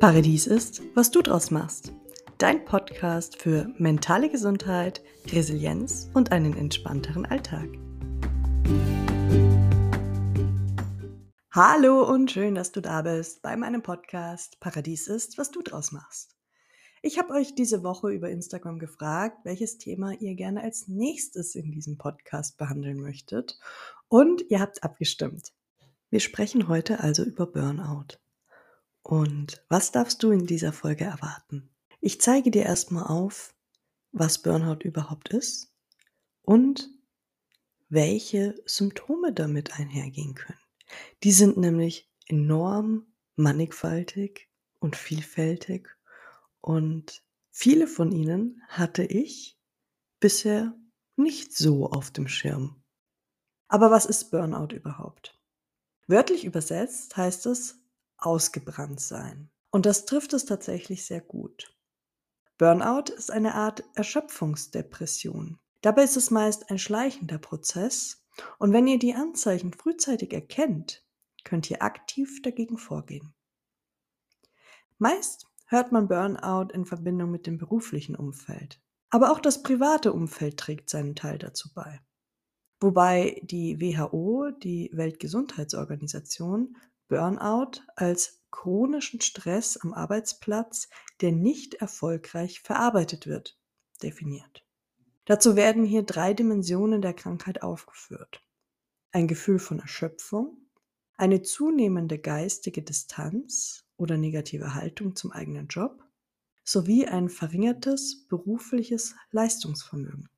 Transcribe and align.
Paradies 0.00 0.46
ist, 0.46 0.80
was 0.94 1.10
du 1.10 1.20
draus 1.20 1.50
machst. 1.50 1.92
Dein 2.38 2.64
Podcast 2.64 3.36
für 3.36 3.70
mentale 3.76 4.30
Gesundheit, 4.30 5.02
Resilienz 5.26 6.08
und 6.14 6.32
einen 6.32 6.56
entspannteren 6.56 7.26
Alltag. 7.26 7.68
Hallo 11.52 12.02
und 12.10 12.30
schön, 12.30 12.54
dass 12.54 12.72
du 12.72 12.80
da 12.80 13.02
bist 13.02 13.42
bei 13.42 13.58
meinem 13.58 13.82
Podcast 13.82 14.58
Paradies 14.58 15.06
ist, 15.06 15.36
was 15.36 15.50
du 15.50 15.60
draus 15.60 15.92
machst. 15.92 16.34
Ich 17.02 17.18
habe 17.18 17.34
euch 17.34 17.54
diese 17.54 17.82
Woche 17.82 18.10
über 18.10 18.30
Instagram 18.30 18.78
gefragt, 18.78 19.44
welches 19.44 19.76
Thema 19.76 20.14
ihr 20.14 20.34
gerne 20.34 20.62
als 20.62 20.88
nächstes 20.88 21.54
in 21.54 21.72
diesem 21.72 21.98
Podcast 21.98 22.56
behandeln 22.56 23.02
möchtet 23.02 23.58
und 24.08 24.44
ihr 24.48 24.60
habt 24.60 24.82
abgestimmt. 24.82 25.52
Wir 26.08 26.20
sprechen 26.20 26.68
heute 26.68 27.00
also 27.00 27.22
über 27.22 27.46
Burnout. 27.46 28.19
Und 29.02 29.64
was 29.68 29.92
darfst 29.92 30.22
du 30.22 30.30
in 30.30 30.46
dieser 30.46 30.72
Folge 30.72 31.04
erwarten? 31.04 31.70
Ich 32.00 32.20
zeige 32.20 32.50
dir 32.50 32.64
erstmal 32.64 33.04
auf, 33.04 33.54
was 34.12 34.42
Burnout 34.42 34.82
überhaupt 34.84 35.30
ist 35.30 35.72
und 36.42 36.90
welche 37.88 38.60
Symptome 38.66 39.32
damit 39.32 39.78
einhergehen 39.78 40.34
können. 40.34 40.58
Die 41.22 41.32
sind 41.32 41.56
nämlich 41.56 42.10
enorm 42.26 43.06
mannigfaltig 43.36 44.48
und 44.78 44.96
vielfältig 44.96 45.88
und 46.60 47.22
viele 47.50 47.86
von 47.86 48.12
ihnen 48.12 48.62
hatte 48.68 49.04
ich 49.04 49.58
bisher 50.20 50.74
nicht 51.16 51.56
so 51.56 51.90
auf 51.90 52.10
dem 52.10 52.28
Schirm. 52.28 52.82
Aber 53.68 53.90
was 53.90 54.06
ist 54.06 54.30
Burnout 54.30 54.74
überhaupt? 54.74 55.38
Wörtlich 56.06 56.44
übersetzt 56.44 57.16
heißt 57.16 57.46
es 57.46 57.79
ausgebrannt 58.20 59.00
sein. 59.00 59.50
Und 59.70 59.86
das 59.86 60.04
trifft 60.04 60.32
es 60.32 60.44
tatsächlich 60.44 61.06
sehr 61.06 61.20
gut. 61.20 61.74
Burnout 62.58 63.12
ist 63.16 63.30
eine 63.30 63.54
Art 63.54 63.84
Erschöpfungsdepression. 63.94 65.58
Dabei 65.80 66.02
ist 66.04 66.16
es 66.16 66.30
meist 66.30 66.70
ein 66.70 66.78
schleichender 66.78 67.38
Prozess 67.38 68.22
und 68.58 68.72
wenn 68.72 68.86
ihr 68.86 68.98
die 68.98 69.14
Anzeichen 69.14 69.72
frühzeitig 69.72 70.32
erkennt, 70.32 71.04
könnt 71.44 71.70
ihr 71.70 71.82
aktiv 71.82 72.42
dagegen 72.42 72.76
vorgehen. 72.76 73.34
Meist 74.98 75.46
hört 75.66 75.92
man 75.92 76.08
Burnout 76.08 76.72
in 76.74 76.84
Verbindung 76.84 77.30
mit 77.30 77.46
dem 77.46 77.56
beruflichen 77.56 78.16
Umfeld. 78.16 78.80
Aber 79.08 79.32
auch 79.32 79.40
das 79.40 79.62
private 79.62 80.12
Umfeld 80.12 80.58
trägt 80.58 80.90
seinen 80.90 81.16
Teil 81.16 81.38
dazu 81.38 81.72
bei. 81.74 82.00
Wobei 82.80 83.40
die 83.44 83.80
WHO, 83.80 84.50
die 84.50 84.90
Weltgesundheitsorganisation, 84.92 86.76
Burnout 87.10 87.82
als 87.96 88.40
chronischen 88.52 89.20
Stress 89.20 89.76
am 89.76 89.92
Arbeitsplatz, 89.92 90.88
der 91.20 91.32
nicht 91.32 91.74
erfolgreich 91.74 92.60
verarbeitet 92.60 93.26
wird, 93.26 93.58
definiert. 94.00 94.64
Dazu 95.24 95.56
werden 95.56 95.84
hier 95.84 96.04
drei 96.04 96.34
Dimensionen 96.34 97.02
der 97.02 97.12
Krankheit 97.12 97.62
aufgeführt. 97.62 98.44
Ein 99.10 99.26
Gefühl 99.26 99.58
von 99.58 99.80
Erschöpfung, 99.80 100.56
eine 101.16 101.42
zunehmende 101.42 102.18
geistige 102.18 102.82
Distanz 102.82 103.84
oder 103.96 104.16
negative 104.16 104.74
Haltung 104.74 105.16
zum 105.16 105.32
eigenen 105.32 105.66
Job 105.66 106.04
sowie 106.62 107.06
ein 107.06 107.28
verringertes 107.28 108.28
berufliches 108.28 109.16
Leistungsvermögen. 109.32 110.28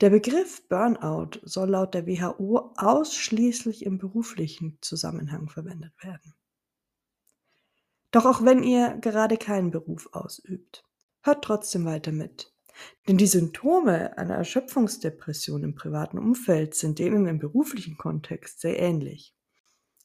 Der 0.00 0.10
Begriff 0.10 0.68
Burnout 0.68 1.40
soll 1.44 1.70
laut 1.70 1.94
der 1.94 2.06
WHO 2.06 2.74
ausschließlich 2.76 3.86
im 3.86 3.98
beruflichen 3.98 4.78
Zusammenhang 4.80 5.48
verwendet 5.48 5.92
werden. 6.02 6.34
Doch 8.10 8.26
auch 8.26 8.44
wenn 8.44 8.62
ihr 8.62 8.96
gerade 9.00 9.36
keinen 9.36 9.70
Beruf 9.70 10.08
ausübt, 10.12 10.84
hört 11.22 11.44
trotzdem 11.44 11.84
weiter 11.84 12.12
mit. 12.12 12.52
Denn 13.06 13.18
die 13.18 13.26
Symptome 13.26 14.18
einer 14.18 14.34
Erschöpfungsdepression 14.34 15.62
im 15.62 15.74
privaten 15.74 16.18
Umfeld 16.18 16.74
sind 16.74 16.98
denen 16.98 17.26
im 17.26 17.38
beruflichen 17.38 17.96
Kontext 17.96 18.60
sehr 18.60 18.78
ähnlich. 18.80 19.34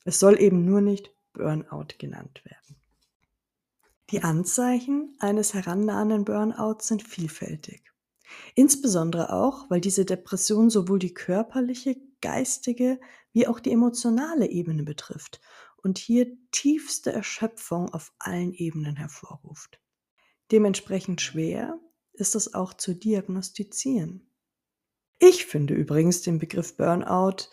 Es 0.06 0.20
soll 0.20 0.40
eben 0.40 0.66
nur 0.66 0.82
nicht 0.82 1.12
Burnout 1.34 1.96
genannt 1.98 2.44
werden. 2.46 2.76
Die 4.12 4.24
Anzeichen 4.24 5.16
eines 5.20 5.54
herannahenden 5.54 6.26
Burnouts 6.26 6.88
sind 6.88 7.04
vielfältig. 7.04 7.89
Insbesondere 8.56 9.34
auch, 9.34 9.70
weil 9.70 9.82
diese 9.82 10.06
Depression 10.06 10.70
sowohl 10.70 11.00
die 11.00 11.14
körperliche, 11.14 11.98
geistige 12.22 13.00
wie 13.32 13.48
auch 13.48 13.60
die 13.60 13.72
emotionale 13.72 14.48
Ebene 14.50 14.84
betrifft 14.84 15.40
und 15.78 15.98
hier 15.98 16.28
tiefste 16.52 17.12
Erschöpfung 17.12 17.94
auf 17.94 18.14
allen 18.20 18.54
Ebenen 18.54 18.96
hervorruft. 18.96 19.80
Dementsprechend 20.52 21.22
schwer 21.22 21.80
ist 22.14 22.36
es 22.36 22.54
auch 22.54 22.74
zu 22.74 22.94
diagnostizieren. 22.94 24.30
Ich 25.20 25.46
finde 25.46 25.74
übrigens 25.74 26.22
den 26.22 26.40
Begriff 26.40 26.76
Burnout, 26.78 27.50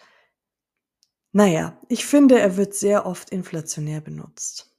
naja, 1.33 1.79
ich 1.89 2.07
finde, 2.07 2.39
er 2.39 2.57
wird 2.57 2.75
sehr 2.75 3.05
oft 3.05 3.31
inflationär 3.31 4.01
benutzt, 4.01 4.75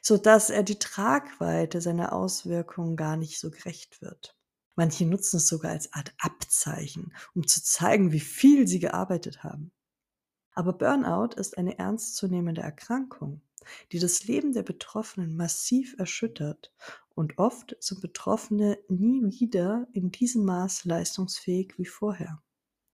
sodass 0.00 0.50
er 0.50 0.62
die 0.62 0.78
Tragweite 0.78 1.80
seiner 1.80 2.12
Auswirkungen 2.12 2.96
gar 2.96 3.16
nicht 3.16 3.40
so 3.40 3.50
gerecht 3.50 4.00
wird. 4.00 4.36
Manche 4.76 5.06
nutzen 5.06 5.38
es 5.38 5.48
sogar 5.48 5.72
als 5.72 5.92
Art 5.92 6.14
Abzeichen, 6.18 7.12
um 7.34 7.46
zu 7.46 7.62
zeigen, 7.62 8.12
wie 8.12 8.20
viel 8.20 8.68
sie 8.68 8.78
gearbeitet 8.78 9.42
haben. 9.42 9.72
Aber 10.52 10.72
Burnout 10.72 11.34
ist 11.36 11.58
eine 11.58 11.78
ernstzunehmende 11.78 12.62
Erkrankung, 12.62 13.42
die 13.92 13.98
das 13.98 14.24
Leben 14.24 14.52
der 14.52 14.62
Betroffenen 14.62 15.36
massiv 15.36 15.96
erschüttert 15.98 16.72
und 17.14 17.38
oft 17.38 17.76
sind 17.80 18.00
Betroffene 18.00 18.78
nie 18.88 19.22
wieder 19.40 19.88
in 19.92 20.12
diesem 20.12 20.44
Maß 20.44 20.84
leistungsfähig 20.84 21.74
wie 21.78 21.86
vorher. 21.86 22.42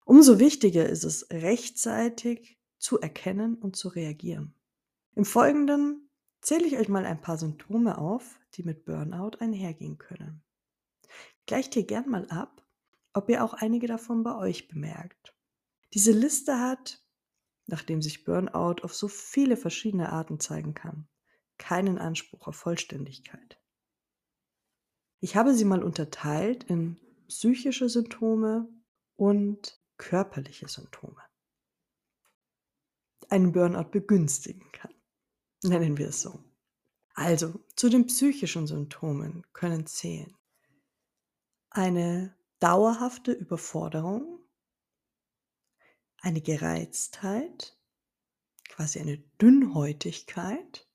Umso 0.05 0.39
wichtiger 0.39 0.87
ist 0.87 1.03
es, 1.03 1.29
rechtzeitig 1.29 2.59
zu 2.77 2.99
erkennen 2.99 3.55
und 3.55 3.75
zu 3.75 3.89
reagieren. 3.89 4.53
Im 5.15 5.25
Folgenden 5.25 6.09
zähle 6.41 6.65
ich 6.65 6.77
euch 6.77 6.89
mal 6.89 7.05
ein 7.05 7.21
paar 7.21 7.37
Symptome 7.37 7.97
auf, 7.97 8.39
die 8.55 8.63
mit 8.63 8.85
Burnout 8.85 9.37
einhergehen 9.39 9.97
können. 9.97 10.43
Gleicht 11.49 11.73
hier 11.73 11.83
gern 11.83 12.07
mal 12.07 12.29
ab, 12.29 12.63
ob 13.11 13.27
ihr 13.27 13.43
auch 13.43 13.55
einige 13.55 13.87
davon 13.87 14.21
bei 14.21 14.35
euch 14.35 14.67
bemerkt. 14.67 15.35
Diese 15.95 16.11
Liste 16.11 16.59
hat, 16.59 17.03
nachdem 17.65 18.03
sich 18.03 18.23
Burnout 18.23 18.83
auf 18.83 18.93
so 18.93 19.07
viele 19.07 19.57
verschiedene 19.57 20.11
Arten 20.11 20.39
zeigen 20.39 20.75
kann, 20.75 21.07
keinen 21.57 21.97
Anspruch 21.97 22.47
auf 22.47 22.55
Vollständigkeit. 22.55 23.59
Ich 25.21 25.35
habe 25.35 25.55
sie 25.55 25.65
mal 25.65 25.81
unterteilt 25.81 26.65
in 26.65 26.99
psychische 27.29 27.89
Symptome 27.89 28.69
und 29.15 29.81
körperliche 29.97 30.67
Symptome. 30.67 31.23
Einen 33.27 33.53
Burnout 33.53 33.89
begünstigen 33.89 34.71
kann. 34.71 34.93
Nennen 35.63 35.97
wir 35.97 36.09
es 36.09 36.21
so. 36.21 36.43
Also, 37.15 37.59
zu 37.75 37.89
den 37.89 38.05
psychischen 38.05 38.67
Symptomen 38.67 39.47
können 39.51 39.87
zählen 39.87 40.35
eine 41.69 42.35
dauerhafte 42.59 43.31
Überforderung, 43.31 44.39
eine 46.21 46.41
Gereiztheit, 46.41 47.77
quasi 48.67 48.99
eine 48.99 49.17
Dünnhäutigkeit, 49.41 50.87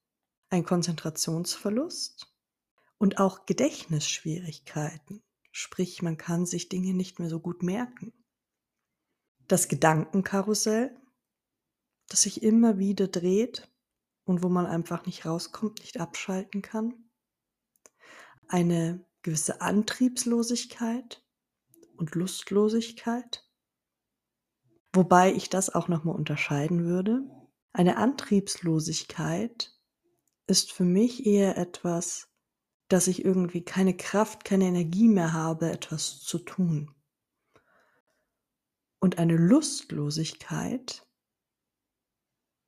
ein 0.50 0.64
Konzentrationsverlust 0.64 2.32
und 2.98 3.18
auch 3.18 3.46
Gedächtnisschwierigkeiten, 3.46 5.22
sprich 5.50 6.02
man 6.02 6.16
kann 6.16 6.46
sich 6.46 6.68
Dinge 6.68 6.94
nicht 6.94 7.18
mehr 7.18 7.28
so 7.28 7.40
gut 7.40 7.62
merken. 7.62 8.12
Das 9.46 9.68
Gedankenkarussell, 9.68 10.96
das 12.08 12.22
sich 12.22 12.42
immer 12.42 12.78
wieder 12.78 13.08
dreht 13.08 13.70
und 14.25 14.43
wo 14.43 14.49
man 14.49 14.66
einfach 14.66 15.06
nicht 15.06 15.26
rauskommt, 15.26 15.81
nicht 15.81 15.99
abschalten 16.00 16.62
kann. 16.62 17.10
Eine 18.49 19.04
gewisse 19.25 19.61
Antriebslosigkeit 19.61 21.25
und 21.97 22.15
Lustlosigkeit. 22.15 23.44
Wobei 24.93 25.32
ich 25.32 25.50
das 25.50 25.75
auch 25.75 25.88
nochmal 25.88 26.15
unterscheiden 26.15 26.85
würde. 26.85 27.23
Eine 27.73 27.97
Antriebslosigkeit 27.97 29.76
ist 30.47 30.73
für 30.73 30.85
mich 30.85 31.26
eher 31.26 31.59
etwas, 31.59 32.29
dass 32.88 33.09
ich 33.09 33.25
irgendwie 33.25 33.65
keine 33.65 33.97
Kraft, 33.97 34.44
keine 34.44 34.67
Energie 34.67 35.09
mehr 35.09 35.32
habe, 35.32 35.71
etwas 35.71 36.21
zu 36.21 36.38
tun. 36.38 36.94
Und 39.00 39.19
eine 39.19 39.37
Lustlosigkeit, 39.37 41.06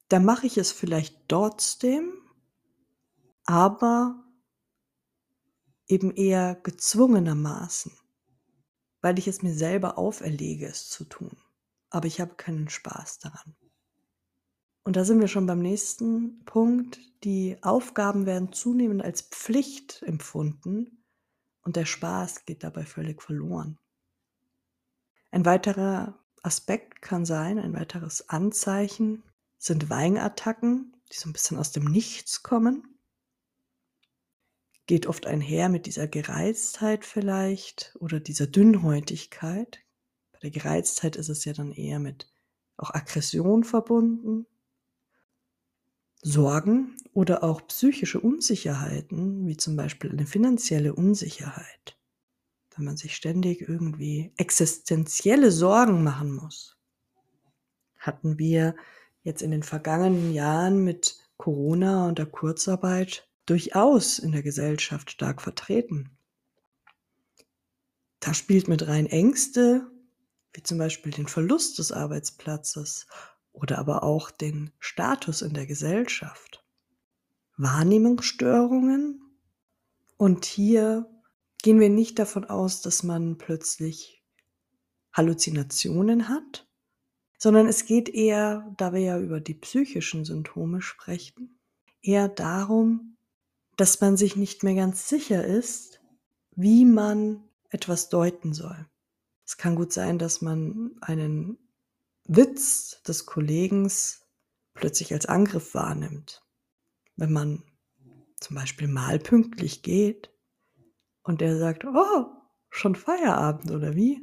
da 0.09 0.19
mache 0.21 0.47
ich 0.47 0.57
es 0.57 0.73
vielleicht 0.73 1.29
trotzdem, 1.29 2.13
aber 3.45 4.26
eben 5.89 6.11
eher 6.13 6.55
gezwungenermaßen, 6.57 7.93
weil 9.01 9.19
ich 9.19 9.29
es 9.29 9.43
mir 9.43 9.55
selber 9.55 9.99
auferlege, 9.99 10.67
es 10.67 10.89
zu 10.89 11.05
tun. 11.05 11.37
Aber 11.91 12.07
ich 12.07 12.21
habe 12.21 12.35
keinen 12.35 12.69
Spaß 12.69 13.21
daran. 13.21 13.55
Und 14.83 14.97
da 14.97 15.05
sind 15.05 15.21
wir 15.21 15.29
schon 15.29 15.47
beim 15.47 15.61
nächsten 15.61 16.45
Punkt. 16.45 17.01
Die 17.25 17.57
Aufgaben 17.63 18.27
werden 18.27 18.53
zunehmend 18.53 19.03
als 19.03 19.23
Pflicht 19.23 20.03
empfunden 20.03 21.03
und 21.63 21.77
der 21.77 21.87
Spaß 21.87 22.45
geht 22.45 22.63
dabei 22.63 22.85
völlig 22.85 23.23
verloren. 23.23 23.79
Ein 25.33 25.45
weiterer 25.45 26.19
Aspekt 26.43 27.03
kann 27.03 27.25
sein, 27.25 27.59
ein 27.59 27.75
weiteres 27.75 28.29
Anzeichen 28.29 29.25
sind 29.59 29.91
Weinattacken, 29.91 30.97
die 31.13 31.17
so 31.17 31.29
ein 31.29 31.33
bisschen 31.33 31.59
aus 31.59 31.73
dem 31.73 31.85
Nichts 31.85 32.45
kommen 32.45 32.96
geht 34.87 35.07
oft 35.07 35.27
einher 35.27 35.69
mit 35.69 35.87
dieser 35.87 36.07
Gereiztheit 36.07 37.05
vielleicht 37.05 37.97
oder 37.99 38.21
dieser 38.21 38.47
Dünnhäutigkeit. 38.47 39.81
Bei 40.33 40.39
der 40.41 40.51
Gereiztheit 40.51 41.17
ist 41.17 41.29
es 41.29 41.45
ja 41.45 41.53
dann 41.53 41.73
eher 41.73 41.99
mit 41.99 42.29
auch 42.77 42.95
Aggression 42.95 43.65
verbunden. 43.65 44.47
Sorgen 46.23 46.97
oder 47.13 47.45
auch 47.45 47.67
psychische 47.69 48.21
Unsicherheiten, 48.21 49.47
wie 49.47 49.57
zum 49.57 49.77
Beispiel 49.77 50.11
eine 50.11 50.27
finanzielle 50.27 50.95
Unsicherheit. 50.95 51.97
Wenn 52.75 52.85
man 52.85 52.97
sich 52.97 53.15
ständig 53.15 53.69
irgendwie 53.69 54.33
existenzielle 54.37 55.51
Sorgen 55.51 56.03
machen 56.03 56.35
muss. 56.35 56.77
Hatten 57.99 58.39
wir 58.39 58.77
jetzt 59.23 59.43
in 59.43 59.51
den 59.51 59.63
vergangenen 59.63 60.33
Jahren 60.33 60.85
mit 60.85 61.19
Corona 61.37 62.09
und 62.09 62.19
der 62.19 62.27
Kurzarbeit 62.27 63.26
durchaus 63.47 64.19
in 64.19 64.33
der 64.33 64.43
Gesellschaft 64.43 65.11
stark 65.11 65.41
vertreten. 65.41 66.11
Da 68.21 68.35
spielt 68.35 68.69
mit 68.69 68.87
rein 68.87 69.07
Ängste, 69.07 69.91
wie 70.53 70.63
zum 70.63 70.79
Beispiel 70.79 71.13
den 71.13 71.29
Verlust 71.29 71.79
des 71.79 71.93
Arbeitsplatzes 71.93 73.07
oder 73.53 73.79
aber 73.79 74.03
auch 74.03 74.31
den 74.31 74.73
Status 74.79 75.43
in 75.43 75.55
der 75.55 75.67
Gesellschaft. 75.67 76.65
Wahrnehmungsstörungen. 77.57 79.23
Und 80.17 80.45
hier 80.45 81.09
gehen 81.63 81.81
wir 81.81 81.89
nicht 81.89 82.19
davon 82.19 82.45
aus, 82.45 82.83
dass 82.83 83.03
man 83.03 83.39
plötzlich 83.39 84.23
Halluzinationen 85.13 86.29
hat, 86.29 86.67
sondern 87.39 87.67
es 87.67 87.87
geht 87.87 88.09
eher, 88.09 88.75
da 88.77 88.93
wir 88.93 89.01
ja 89.01 89.19
über 89.19 89.41
die 89.41 89.55
psychischen 89.55 90.25
Symptome 90.25 90.83
sprechen, 90.83 91.59
eher 92.03 92.29
darum, 92.29 93.16
dass 93.77 94.01
man 94.01 94.17
sich 94.17 94.37
nicht 94.37 94.63
mehr 94.63 94.75
ganz 94.75 95.09
sicher 95.09 95.45
ist, 95.45 96.01
wie 96.55 96.85
man 96.85 97.45
etwas 97.71 98.09
deuten 98.09 98.53
soll. 98.53 98.87
Es 99.45 99.57
kann 99.57 99.77
gut 99.77 99.93
sein, 99.93 100.19
dass 100.19 100.41
man 100.41 100.97
einen 101.01 101.59
Witz 102.25 103.03
des 103.03 103.27
Kollegen 103.27 103.91
plötzlich 104.75 105.13
als 105.13 105.27
Angriff 105.27 105.75
wahrnimmt. 105.75 106.43
Wenn 107.17 107.33
man 107.33 107.63
zum 108.41 108.57
Beispiel 108.57 108.89
mal 108.89 109.19
pünktlich 109.19 109.83
geht 109.83 110.31
und 111.23 111.41
der 111.41 111.59
sagt, 111.59 111.85
oh, 111.85 112.27
schon 112.71 112.95
Feierabend 112.95 113.71
oder 113.71 113.95
wie? 113.95 114.21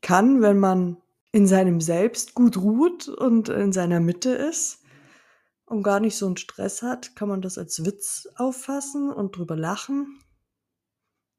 Kann, 0.00 0.42
wenn 0.42 0.58
man 0.58 1.02
in 1.32 1.46
seinem 1.46 1.80
Selbst 1.80 2.34
gut 2.34 2.56
ruht 2.56 3.08
und 3.08 3.48
in 3.48 3.72
seiner 3.72 4.00
Mitte 4.00 4.30
ist, 4.30 4.77
und 5.68 5.82
gar 5.82 6.00
nicht 6.00 6.16
so 6.16 6.26
einen 6.26 6.36
Stress 6.36 6.82
hat, 6.82 7.14
kann 7.16 7.28
man 7.28 7.42
das 7.42 7.58
als 7.58 7.84
Witz 7.84 8.28
auffassen 8.36 9.12
und 9.12 9.36
drüber 9.36 9.56
lachen. 9.56 10.20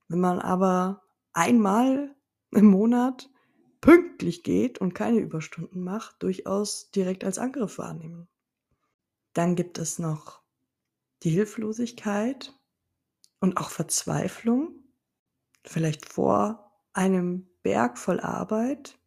Wenn 0.08 0.20
man 0.20 0.40
aber 0.40 1.04
einmal 1.34 2.16
im 2.52 2.66
Monat 2.66 3.30
pünktlich 3.81 4.44
geht 4.44 4.80
und 4.80 4.94
keine 4.94 5.20
Überstunden 5.20 5.84
macht, 5.84 6.22
durchaus 6.22 6.92
direkt 6.92 7.24
als 7.24 7.38
Angriff 7.38 7.78
wahrnehmen. 7.78 8.28
Dann 9.34 9.56
gibt 9.56 9.78
es 9.78 10.00
noch 10.00 10.42
die 11.24 11.30
Hilflosigkeit 11.30 12.54
und 13.40 13.58
auch 13.58 13.70
Verzweiflung, 13.70 14.84
vielleicht 15.64 16.06
vor 16.06 16.72
einem 16.94 17.50
Berg 17.62 17.98
voll 17.98 18.20
Arbeit, 18.20 18.98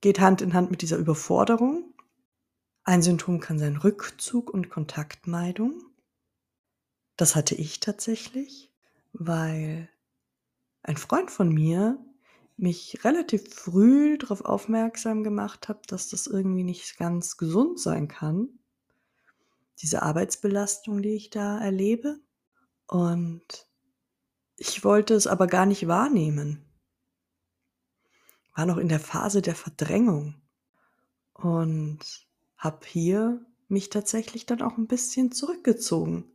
geht 0.00 0.20
Hand 0.20 0.42
in 0.42 0.54
Hand 0.54 0.70
mit 0.70 0.82
dieser 0.82 0.96
Überforderung 0.96 1.94
ein 2.88 3.02
Symptom 3.02 3.38
kann 3.38 3.58
sein 3.58 3.76
Rückzug 3.76 4.48
und 4.48 4.70
Kontaktmeidung. 4.70 5.82
Das 7.18 7.36
hatte 7.36 7.54
ich 7.54 7.80
tatsächlich, 7.80 8.72
weil 9.12 9.90
ein 10.82 10.96
Freund 10.96 11.30
von 11.30 11.50
mir 11.50 12.02
mich 12.56 13.04
relativ 13.04 13.52
früh 13.54 14.16
darauf 14.16 14.42
aufmerksam 14.42 15.22
gemacht 15.22 15.68
hat, 15.68 15.92
dass 15.92 16.08
das 16.08 16.26
irgendwie 16.26 16.64
nicht 16.64 16.96
ganz 16.96 17.36
gesund 17.36 17.78
sein 17.78 18.08
kann. 18.08 18.48
Diese 19.82 20.02
Arbeitsbelastung, 20.02 21.02
die 21.02 21.14
ich 21.14 21.28
da 21.28 21.60
erlebe. 21.60 22.18
Und 22.86 23.68
ich 24.56 24.82
wollte 24.82 25.12
es 25.12 25.26
aber 25.26 25.46
gar 25.46 25.66
nicht 25.66 25.88
wahrnehmen. 25.88 26.64
War 28.56 28.64
noch 28.64 28.78
in 28.78 28.88
der 28.88 28.98
Phase 28.98 29.42
der 29.42 29.54
Verdrängung. 29.54 30.40
Und 31.34 32.27
habe 32.58 32.84
hier 32.86 33.40
mich 33.68 33.88
tatsächlich 33.88 34.46
dann 34.46 34.62
auch 34.62 34.76
ein 34.76 34.88
bisschen 34.88 35.30
zurückgezogen, 35.32 36.32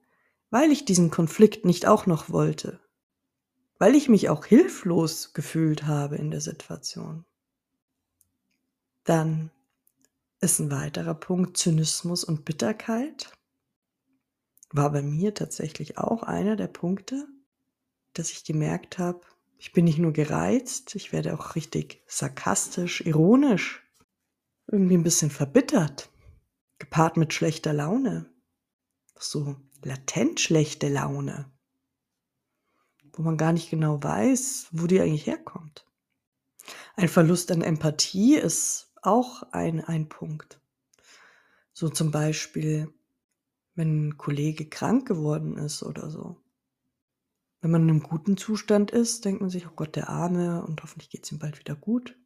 weil 0.49 0.71
ich 0.71 0.85
diesen 0.85 1.11
Konflikt 1.11 1.65
nicht 1.65 1.85
auch 1.85 2.05
noch 2.05 2.29
wollte, 2.29 2.79
weil 3.77 3.95
ich 3.95 4.07
mich 4.07 4.29
auch 4.29 4.45
hilflos 4.45 5.33
gefühlt 5.33 5.85
habe 5.85 6.15
in 6.15 6.31
der 6.31 6.41
Situation. 6.41 7.25
Dann 9.03 9.51
ist 10.39 10.59
ein 10.59 10.71
weiterer 10.71 11.13
Punkt 11.13 11.57
Zynismus 11.57 12.23
und 12.23 12.45
Bitterkeit. 12.45 13.31
War 14.71 14.91
bei 14.91 15.01
mir 15.01 15.33
tatsächlich 15.33 15.97
auch 15.97 16.23
einer 16.23 16.55
der 16.55 16.67
Punkte, 16.67 17.27
dass 18.13 18.31
ich 18.31 18.45
gemerkt 18.45 18.97
habe, 18.97 19.21
ich 19.57 19.71
bin 19.71 19.85
nicht 19.85 19.99
nur 19.99 20.13
gereizt, 20.13 20.95
ich 20.95 21.11
werde 21.11 21.33
auch 21.33 21.55
richtig 21.55 22.03
sarkastisch, 22.07 23.01
ironisch, 23.01 23.83
irgendwie 24.67 24.95
ein 24.95 25.03
bisschen 25.03 25.29
verbittert 25.29 26.12
gepaart 26.83 27.15
mit 27.15 27.33
schlechter 27.33 27.71
Laune. 27.71 28.30
So 29.18 29.56
latent 29.83 30.41
schlechte 30.41 30.89
Laune, 30.89 31.50
wo 33.13 33.21
man 33.21 33.38
gar 33.38 33.53
nicht 33.53 33.69
genau 33.69 34.03
weiß, 34.03 34.68
wo 34.71 34.85
die 34.85 35.00
eigentlich 35.00 35.25
herkommt. 35.25 35.85
Ein 36.95 37.07
Verlust 37.07 37.51
an 37.51 37.62
Empathie 37.62 38.35
ist 38.35 38.91
auch 39.01 39.44
ein, 39.51 39.83
ein 39.83 40.09
Punkt. 40.09 40.59
So 41.71 41.89
zum 41.89 42.12
Beispiel, 42.12 42.93
wenn 43.75 44.07
ein 44.07 44.17
Kollege 44.17 44.67
krank 44.67 45.07
geworden 45.07 45.57
ist 45.57 45.84
oder 45.84 46.10
so. 46.10 46.38
Wenn 47.62 47.72
man 47.72 47.84
in 47.84 47.89
einem 47.91 48.03
guten 48.03 48.36
Zustand 48.36 48.91
ist, 48.91 49.24
denkt 49.24 49.39
man 49.39 49.50
sich, 49.50 49.67
oh 49.67 49.74
Gott, 49.75 49.96
der 49.96 50.10
Arme 50.10 50.65
und 50.65 50.84
hoffentlich 50.84 51.10
geht 51.10 51.24
es 51.24 51.31
ihm 51.31 51.39
bald 51.39 51.57
wieder 51.60 51.75
gut. 51.75 52.17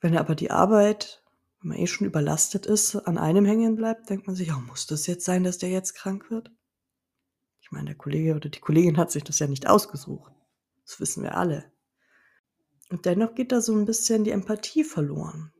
Wenn 0.00 0.14
er 0.14 0.20
aber 0.20 0.36
die 0.36 0.52
Arbeit 0.52 1.24
wenn 1.60 1.68
man 1.70 1.78
eh 1.78 1.86
schon 1.86 2.06
überlastet 2.06 2.66
ist, 2.66 2.96
an 2.96 3.18
einem 3.18 3.44
hängen 3.44 3.76
bleibt, 3.76 4.08
denkt 4.10 4.26
man 4.26 4.36
sich: 4.36 4.52
„Oh, 4.52 4.60
muss 4.60 4.86
das 4.86 5.06
jetzt 5.06 5.24
sein, 5.24 5.44
dass 5.44 5.58
der 5.58 5.70
jetzt 5.70 5.94
krank 5.94 6.30
wird?“ 6.30 6.50
Ich 7.62 7.70
meine, 7.72 7.86
der 7.86 7.94
Kollege 7.94 8.34
oder 8.34 8.48
die 8.48 8.58
Kollegin 8.60 8.96
hat 8.96 9.10
sich 9.10 9.22
das 9.24 9.38
ja 9.38 9.46
nicht 9.46 9.68
ausgesucht. 9.68 10.32
Das 10.84 10.98
wissen 10.98 11.22
wir 11.22 11.36
alle. 11.36 11.70
Und 12.90 13.06
dennoch 13.06 13.34
geht 13.36 13.52
da 13.52 13.60
so 13.60 13.72
ein 13.76 13.84
bisschen 13.84 14.24
die 14.24 14.32
Empathie 14.32 14.82
verloren. 14.82 15.52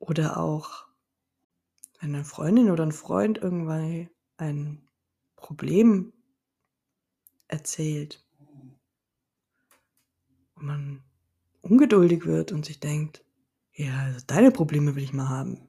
Oder 0.00 0.38
auch, 0.38 0.86
wenn 2.00 2.12
'ne 2.12 2.24
Freundin 2.24 2.70
oder 2.70 2.84
ein 2.84 2.92
Freund 2.92 3.38
irgendwie 3.38 4.08
ein 4.38 4.88
Problem 5.36 6.12
erzählt 7.50 8.22
und 10.56 10.66
man 10.66 11.02
ungeduldig 11.62 12.26
wird 12.26 12.52
und 12.52 12.64
sich 12.64 12.80
denkt 12.80 13.24
ja, 13.80 13.98
also 14.00 14.20
deine 14.26 14.50
Probleme 14.50 14.94
will 14.94 15.02
ich 15.02 15.14
mal 15.14 15.28
haben. 15.28 15.68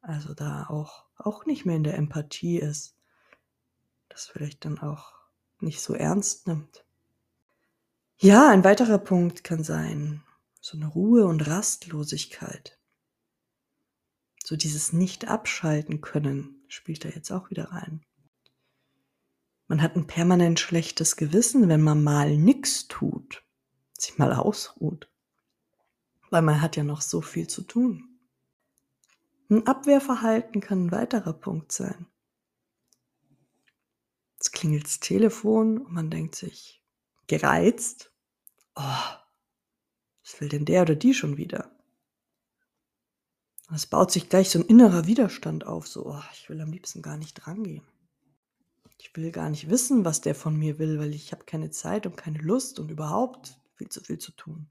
Also 0.00 0.32
da 0.32 0.66
auch, 0.68 1.04
auch 1.16 1.44
nicht 1.44 1.66
mehr 1.66 1.76
in 1.76 1.84
der 1.84 1.96
Empathie 1.96 2.58
ist. 2.58 2.96
Das 4.08 4.26
vielleicht 4.26 4.64
dann 4.64 4.78
auch 4.78 5.12
nicht 5.60 5.82
so 5.82 5.94
ernst 5.94 6.46
nimmt. 6.46 6.86
Ja, 8.16 8.50
ein 8.50 8.64
weiterer 8.64 8.98
Punkt 8.98 9.44
kann 9.44 9.62
sein, 9.62 10.22
so 10.60 10.78
eine 10.78 10.86
Ruhe 10.86 11.26
und 11.26 11.46
Rastlosigkeit. 11.46 12.78
So 14.42 14.56
dieses 14.56 14.94
nicht 14.94 15.28
abschalten 15.28 16.00
können 16.00 16.64
spielt 16.68 17.04
da 17.04 17.10
jetzt 17.10 17.30
auch 17.30 17.50
wieder 17.50 17.70
rein. 17.70 18.02
Man 19.68 19.82
hat 19.82 19.94
ein 19.94 20.06
permanent 20.06 20.58
schlechtes 20.58 21.16
Gewissen, 21.16 21.68
wenn 21.68 21.82
man 21.82 22.02
mal 22.02 22.36
nichts 22.36 22.88
tut, 22.88 23.44
sich 23.98 24.16
mal 24.16 24.32
ausruht 24.32 25.09
weil 26.30 26.42
man 26.42 26.62
hat 26.62 26.76
ja 26.76 26.84
noch 26.84 27.02
so 27.02 27.20
viel 27.20 27.48
zu 27.48 27.62
tun. 27.62 28.18
Ein 29.50 29.66
Abwehrverhalten 29.66 30.60
kann 30.60 30.86
ein 30.86 30.92
weiterer 30.92 31.32
Punkt 31.32 31.72
sein. 31.72 32.06
Es 34.38 34.52
klingelt 34.52 34.84
das 34.84 35.00
Telefon 35.00 35.78
und 35.78 35.92
man 35.92 36.08
denkt 36.08 36.34
sich, 36.36 36.82
gereizt, 37.26 38.12
oh, 38.76 38.82
was 40.22 40.40
will 40.40 40.48
denn 40.48 40.64
der 40.64 40.82
oder 40.82 40.94
die 40.94 41.14
schon 41.14 41.36
wieder? 41.36 41.70
Es 43.72 43.86
baut 43.86 44.10
sich 44.10 44.28
gleich 44.28 44.50
so 44.50 44.58
ein 44.58 44.64
innerer 44.64 45.06
Widerstand 45.06 45.66
auf, 45.66 45.86
so, 45.86 46.06
oh, 46.06 46.22
ich 46.32 46.48
will 46.48 46.60
am 46.60 46.72
liebsten 46.72 47.02
gar 47.02 47.16
nicht 47.16 47.34
drangehen. 47.34 47.84
Ich 48.98 49.14
will 49.16 49.30
gar 49.30 49.48
nicht 49.48 49.70
wissen, 49.70 50.04
was 50.04 50.20
der 50.20 50.34
von 50.34 50.56
mir 50.56 50.78
will, 50.78 50.98
weil 50.98 51.14
ich 51.14 51.32
habe 51.32 51.44
keine 51.44 51.70
Zeit 51.70 52.06
und 52.06 52.16
keine 52.16 52.38
Lust 52.38 52.78
und 52.80 52.90
überhaupt 52.90 53.58
viel 53.76 53.88
zu 53.88 54.02
viel 54.02 54.18
zu 54.18 54.32
tun. 54.32 54.70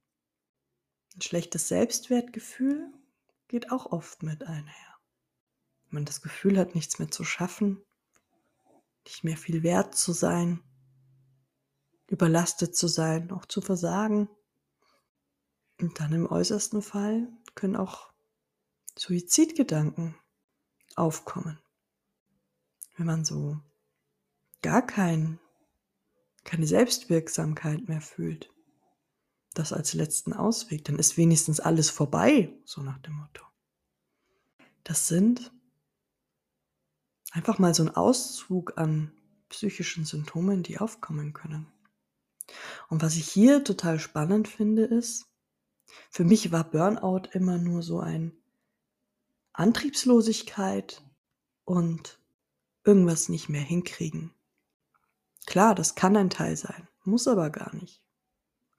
Ein 1.16 1.22
schlechtes 1.22 1.68
Selbstwertgefühl 1.68 2.94
geht 3.48 3.72
auch 3.72 3.88
oft 3.88 4.24
mit 4.24 4.44
einher. 4.44 4.98
Wenn 5.86 5.96
man 5.96 6.06
das 6.06 6.22
Gefühl 6.22 6.58
hat, 6.58 6.76
nichts 6.76 7.00
mehr 7.00 7.10
zu 7.10 7.24
schaffen, 7.24 7.84
nicht 9.06 9.24
mehr 9.24 9.38
viel 9.38 9.64
wert 9.64 9.96
zu 9.96 10.14
sein, 10.14 10.64
überlastet 12.08 12.76
zu 12.76 12.88
sein, 12.88 13.32
auch 13.32 13.46
zu 13.46 13.62
versagen. 13.62 14.30
Und 15.80 16.00
dann 16.00 16.14
im 16.14 16.26
äußersten 16.26 16.82
Fall 16.82 17.28
können 17.56 17.76
auch 17.76 18.12
Suizidgedanken 18.96 20.16
aufkommen. 20.96 21.60
Wenn 22.98 23.06
man 23.06 23.24
so 23.24 23.60
gar 24.62 24.86
kein, 24.86 25.40
keine 26.44 26.68
Selbstwirksamkeit 26.68 27.88
mehr 27.88 28.02
fühlt. 28.02 28.52
Das 29.54 29.74
als 29.74 29.94
letzten 29.94 30.34
Ausweg, 30.34 30.86
dann 30.86 31.00
ist 31.00 31.18
wenigstens 31.18 31.60
alles 31.60 31.90
vorbei, 31.90 32.54
so 32.66 32.82
nach 32.82 33.00
dem 33.00 33.14
Motto. 33.14 33.44
Das 34.84 35.08
sind 35.08 35.52
einfach 37.32 37.60
mal 37.60 37.74
so 37.74 37.84
ein 37.84 37.96
Auszug 37.96 38.78
an 38.78 39.12
psychischen 39.50 40.06
Symptomen, 40.06 40.64
die 40.64 40.80
aufkommen 40.80 41.34
können. 41.34 41.68
Und 42.88 43.02
was 43.02 43.16
ich 43.16 43.28
hier 43.28 43.64
total 43.64 44.00
spannend 44.00 44.48
finde, 44.48 44.86
ist, 44.86 45.28
für 46.10 46.24
mich 46.24 46.52
war 46.52 46.64
Burnout 46.64 47.30
immer 47.34 47.58
nur 47.58 47.82
so 47.84 48.00
ein 48.00 48.32
Antriebslosigkeit 49.54 51.04
und 51.66 52.20
irgendwas 52.84 53.30
nicht 53.30 53.50
mehr 53.50 53.62
hinkriegen. 53.62 54.34
Klar, 55.46 55.76
das 55.76 55.96
kann 55.96 56.16
ein 56.16 56.30
Teil 56.30 56.56
sein, 56.56 56.88
muss 57.04 57.28
aber 57.28 57.50
gar 57.50 57.76
nicht. 57.76 58.02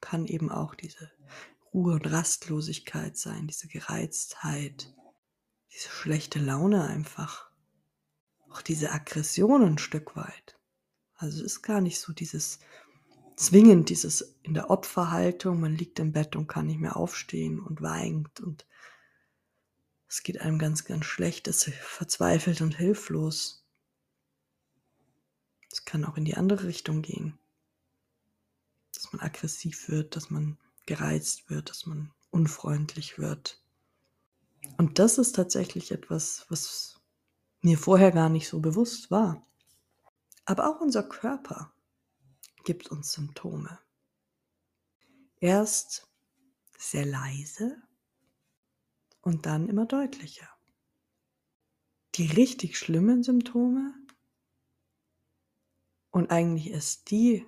Kann 0.00 0.26
eben 0.26 0.50
auch 0.50 0.74
diese 0.74 1.10
Ruhe 1.72 1.94
und 1.94 2.10
Rastlosigkeit 2.10 3.16
sein, 3.16 3.46
diese 3.46 3.68
Gereiztheit, 3.68 4.92
diese 5.72 5.88
schlechte 5.88 6.38
Laune 6.38 6.84
einfach. 6.84 7.50
Auch 8.48 8.62
diese 8.62 8.90
Aggression 8.90 9.62
ein 9.62 9.78
Stück 9.78 10.16
weit. 10.16 10.58
Also 11.14 11.38
es 11.38 11.44
ist 11.44 11.62
gar 11.62 11.80
nicht 11.80 12.00
so 12.00 12.12
dieses 12.12 12.58
zwingend, 13.36 13.88
dieses 13.88 14.38
in 14.42 14.54
der 14.54 14.70
Opferhaltung, 14.70 15.60
man 15.60 15.74
liegt 15.74 15.98
im 15.98 16.12
Bett 16.12 16.36
und 16.36 16.46
kann 16.46 16.66
nicht 16.66 16.80
mehr 16.80 16.96
aufstehen 16.96 17.60
und 17.60 17.80
weint 17.80 18.40
und 18.40 18.66
es 20.08 20.22
geht 20.24 20.40
einem 20.40 20.58
ganz, 20.58 20.84
ganz 20.84 21.06
schlecht, 21.06 21.46
ist 21.46 21.64
verzweifelt 21.64 22.60
und 22.60 22.76
hilflos. 22.76 23.64
Es 25.70 25.84
kann 25.84 26.04
auch 26.04 26.16
in 26.16 26.24
die 26.24 26.36
andere 26.36 26.66
Richtung 26.66 27.00
gehen. 27.00 27.38
Dass 29.00 29.14
man 29.14 29.22
aggressiv 29.22 29.88
wird, 29.88 30.14
dass 30.14 30.28
man 30.28 30.58
gereizt 30.84 31.48
wird, 31.48 31.70
dass 31.70 31.86
man 31.86 32.12
unfreundlich 32.28 33.18
wird. 33.18 33.64
Und 34.76 34.98
das 34.98 35.16
ist 35.16 35.36
tatsächlich 35.36 35.90
etwas, 35.90 36.44
was 36.50 37.00
mir 37.62 37.78
vorher 37.78 38.12
gar 38.12 38.28
nicht 38.28 38.46
so 38.46 38.60
bewusst 38.60 39.10
war. 39.10 39.46
Aber 40.44 40.68
auch 40.68 40.82
unser 40.82 41.02
Körper 41.02 41.72
gibt 42.64 42.90
uns 42.90 43.12
Symptome. 43.12 43.78
Erst 45.40 46.06
sehr 46.76 47.06
leise 47.06 47.82
und 49.22 49.46
dann 49.46 49.70
immer 49.70 49.86
deutlicher. 49.86 50.48
Die 52.16 52.26
richtig 52.26 52.76
schlimmen 52.76 53.22
Symptome 53.22 53.94
und 56.10 56.30
eigentlich 56.30 56.68
ist 56.68 57.10
die 57.10 57.46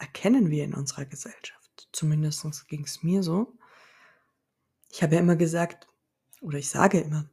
erkennen 0.00 0.50
wir 0.50 0.64
in 0.64 0.74
unserer 0.74 1.04
Gesellschaft. 1.04 1.88
Zumindest 1.92 2.68
ging 2.68 2.84
es 2.84 3.02
mir 3.02 3.22
so. 3.22 3.56
Ich 4.90 5.02
habe 5.02 5.14
ja 5.14 5.20
immer 5.20 5.36
gesagt, 5.36 5.86
oder 6.40 6.58
ich 6.58 6.68
sage 6.68 7.00
immer, 7.00 7.28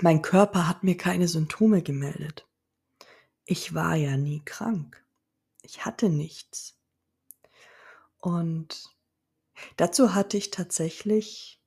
mein 0.00 0.20
Körper 0.22 0.68
hat 0.68 0.82
mir 0.82 0.96
keine 0.96 1.28
Symptome 1.28 1.82
gemeldet. 1.82 2.46
Ich 3.46 3.74
war 3.74 3.94
ja 3.94 4.16
nie 4.16 4.42
krank. 4.44 5.02
Ich 5.62 5.84
hatte 5.84 6.10
nichts. 6.10 6.76
Und 8.18 8.94
Dazu 9.76 10.14
hatte 10.14 10.36
ich 10.36 10.50
tatsächlich 10.50 11.60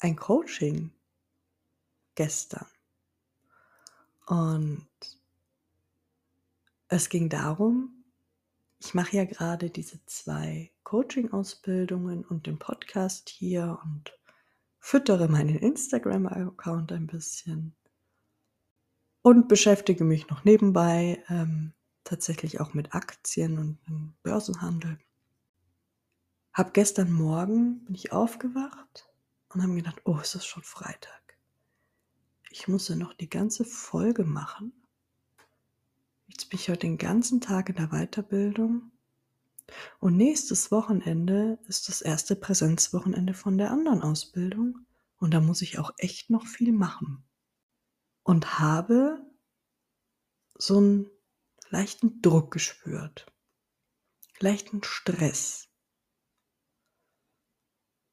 ein 0.00 0.16
Coaching 0.16 0.92
gestern. 2.14 2.66
Und 4.26 4.88
es 6.88 7.08
ging 7.08 7.28
darum, 7.28 7.93
ich 8.84 8.92
mache 8.92 9.16
ja 9.16 9.24
gerade 9.24 9.70
diese 9.70 10.04
zwei 10.04 10.70
Coaching-Ausbildungen 10.82 12.22
und 12.24 12.46
den 12.46 12.58
Podcast 12.58 13.30
hier 13.30 13.78
und 13.82 14.12
füttere 14.78 15.28
meinen 15.28 15.56
Instagram-Account 15.56 16.92
ein 16.92 17.06
bisschen 17.06 17.74
und 19.22 19.48
beschäftige 19.48 20.04
mich 20.04 20.28
noch 20.28 20.44
nebenbei 20.44 21.24
ähm, 21.30 21.72
tatsächlich 22.04 22.60
auch 22.60 22.74
mit 22.74 22.94
Aktien 22.94 23.58
und 23.58 23.78
Börsenhandel. 24.22 24.98
Hab 26.52 26.74
gestern 26.74 27.10
Morgen 27.10 27.86
bin 27.86 27.94
ich 27.94 28.12
aufgewacht 28.12 29.08
und 29.48 29.62
habe 29.62 29.74
gedacht, 29.74 30.02
oh, 30.04 30.18
es 30.20 30.34
ist 30.34 30.44
schon 30.44 30.62
Freitag. 30.62 31.38
Ich 32.50 32.68
muss 32.68 32.88
ja 32.88 32.96
noch 32.96 33.14
die 33.14 33.30
ganze 33.30 33.64
Folge 33.64 34.24
machen. 34.24 34.83
Jetzt 36.36 36.50
bin 36.50 36.58
ich 36.58 36.68
heute 36.68 36.80
den 36.80 36.98
ganzen 36.98 37.40
Tag 37.40 37.68
in 37.68 37.76
der 37.76 37.90
Weiterbildung. 37.90 38.90
Und 40.00 40.16
nächstes 40.16 40.72
Wochenende 40.72 41.60
ist 41.68 41.88
das 41.88 42.02
erste 42.02 42.34
Präsenzwochenende 42.34 43.34
von 43.34 43.56
der 43.56 43.70
anderen 43.70 44.02
Ausbildung. 44.02 44.84
Und 45.16 45.32
da 45.32 45.40
muss 45.40 45.62
ich 45.62 45.78
auch 45.78 45.92
echt 45.96 46.30
noch 46.30 46.44
viel 46.44 46.72
machen. 46.72 47.24
Und 48.24 48.58
habe 48.58 49.24
so 50.58 50.78
einen 50.78 51.10
leichten 51.70 52.20
Druck 52.20 52.50
gespürt. 52.50 53.26
Leichten 54.40 54.82
Stress. 54.82 55.68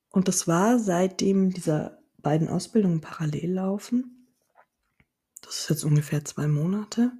Und 0.09 0.27
das 0.27 0.47
war 0.47 0.77
seitdem 0.77 1.49
diese 1.49 2.03
beiden 2.19 2.49
Ausbildungen 2.49 3.01
parallel 3.01 3.53
laufen, 3.53 4.27
das 5.41 5.61
ist 5.61 5.69
jetzt 5.69 5.83
ungefähr 5.83 6.23
zwei 6.23 6.47
Monate, 6.47 7.11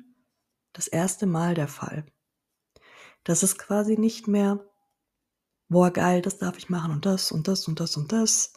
das 0.73 0.87
erste 0.87 1.25
Mal 1.25 1.53
der 1.53 1.67
Fall. 1.67 2.05
Das 3.23 3.43
ist 3.43 3.57
quasi 3.57 3.97
nicht 3.97 4.27
mehr, 4.27 4.59
boah 5.69 5.91
geil, 5.91 6.21
das 6.21 6.37
darf 6.37 6.57
ich 6.57 6.69
machen 6.69 6.91
und 6.91 7.05
das 7.05 7.31
und 7.31 7.47
das 7.47 7.67
und 7.67 7.79
das 7.79 7.97
und 7.97 8.11
das, 8.11 8.53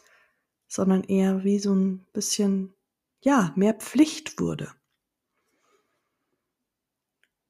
sondern 0.67 1.03
eher 1.03 1.43
wie 1.43 1.59
so 1.59 1.73
ein 1.73 2.05
bisschen, 2.13 2.73
ja, 3.21 3.53
mehr 3.55 3.73
Pflicht 3.73 4.39
wurde. 4.39 4.71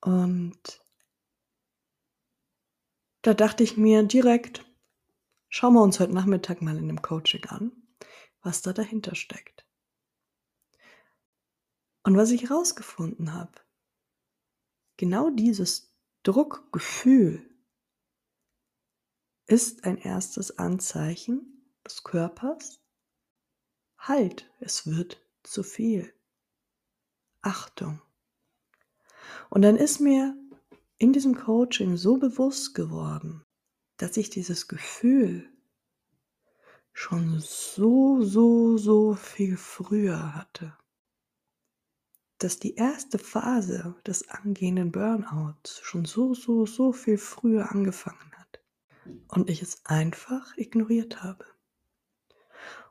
Und 0.01 0.81
da 3.21 3.33
dachte 3.33 3.63
ich 3.63 3.75
mir 3.75 4.03
direkt, 4.03 4.65
Schauen 5.57 5.75
wir 5.75 5.83
uns 5.83 6.01
heute 6.01 6.11
Nachmittag 6.13 6.61
mal 6.61 6.77
in 6.77 6.87
dem 6.87 7.01
Coaching 7.01 7.45
an, 7.45 7.71
was 8.41 8.61
da 8.61 8.73
dahinter 8.73 9.15
steckt. 9.15 9.65
Und 12.03 12.17
was 12.17 12.31
ich 12.31 12.49
herausgefunden 12.49 13.31
habe, 13.31 13.53
genau 14.97 15.29
dieses 15.29 15.93
Druckgefühl 16.23 17.49
ist 19.47 19.83
ein 19.83 19.97
erstes 19.97 20.57
Anzeichen 20.57 21.71
des 21.85 22.03
Körpers. 22.03 22.79
Halt, 23.97 24.49
es 24.59 24.87
wird 24.87 25.21
zu 25.43 25.63
viel. 25.63 26.13
Achtung. 27.41 28.01
Und 29.49 29.61
dann 29.61 29.75
ist 29.75 29.99
mir 29.99 30.35
in 30.97 31.13
diesem 31.13 31.35
Coaching 31.35 31.97
so 31.97 32.17
bewusst 32.17 32.73
geworden, 32.73 33.43
dass 33.97 34.17
ich 34.17 34.29
dieses 34.29 34.67
Gefühl 34.67 35.49
schon 36.91 37.39
so, 37.39 38.23
so, 38.23 38.77
so 38.77 39.13
viel 39.13 39.57
früher 39.57 40.33
hatte. 40.33 40.75
Dass 42.37 42.59
die 42.59 42.75
erste 42.75 43.17
Phase 43.17 43.95
des 44.05 44.29
angehenden 44.29 44.91
Burnouts 44.91 45.79
schon 45.81 46.05
so, 46.05 46.33
so, 46.33 46.65
so 46.65 46.91
viel 46.91 47.17
früher 47.17 47.71
angefangen 47.71 48.31
hat. 48.37 48.59
Und 49.27 49.49
ich 49.49 49.61
es 49.61 49.85
einfach 49.85 50.57
ignoriert 50.57 51.23
habe. 51.23 51.45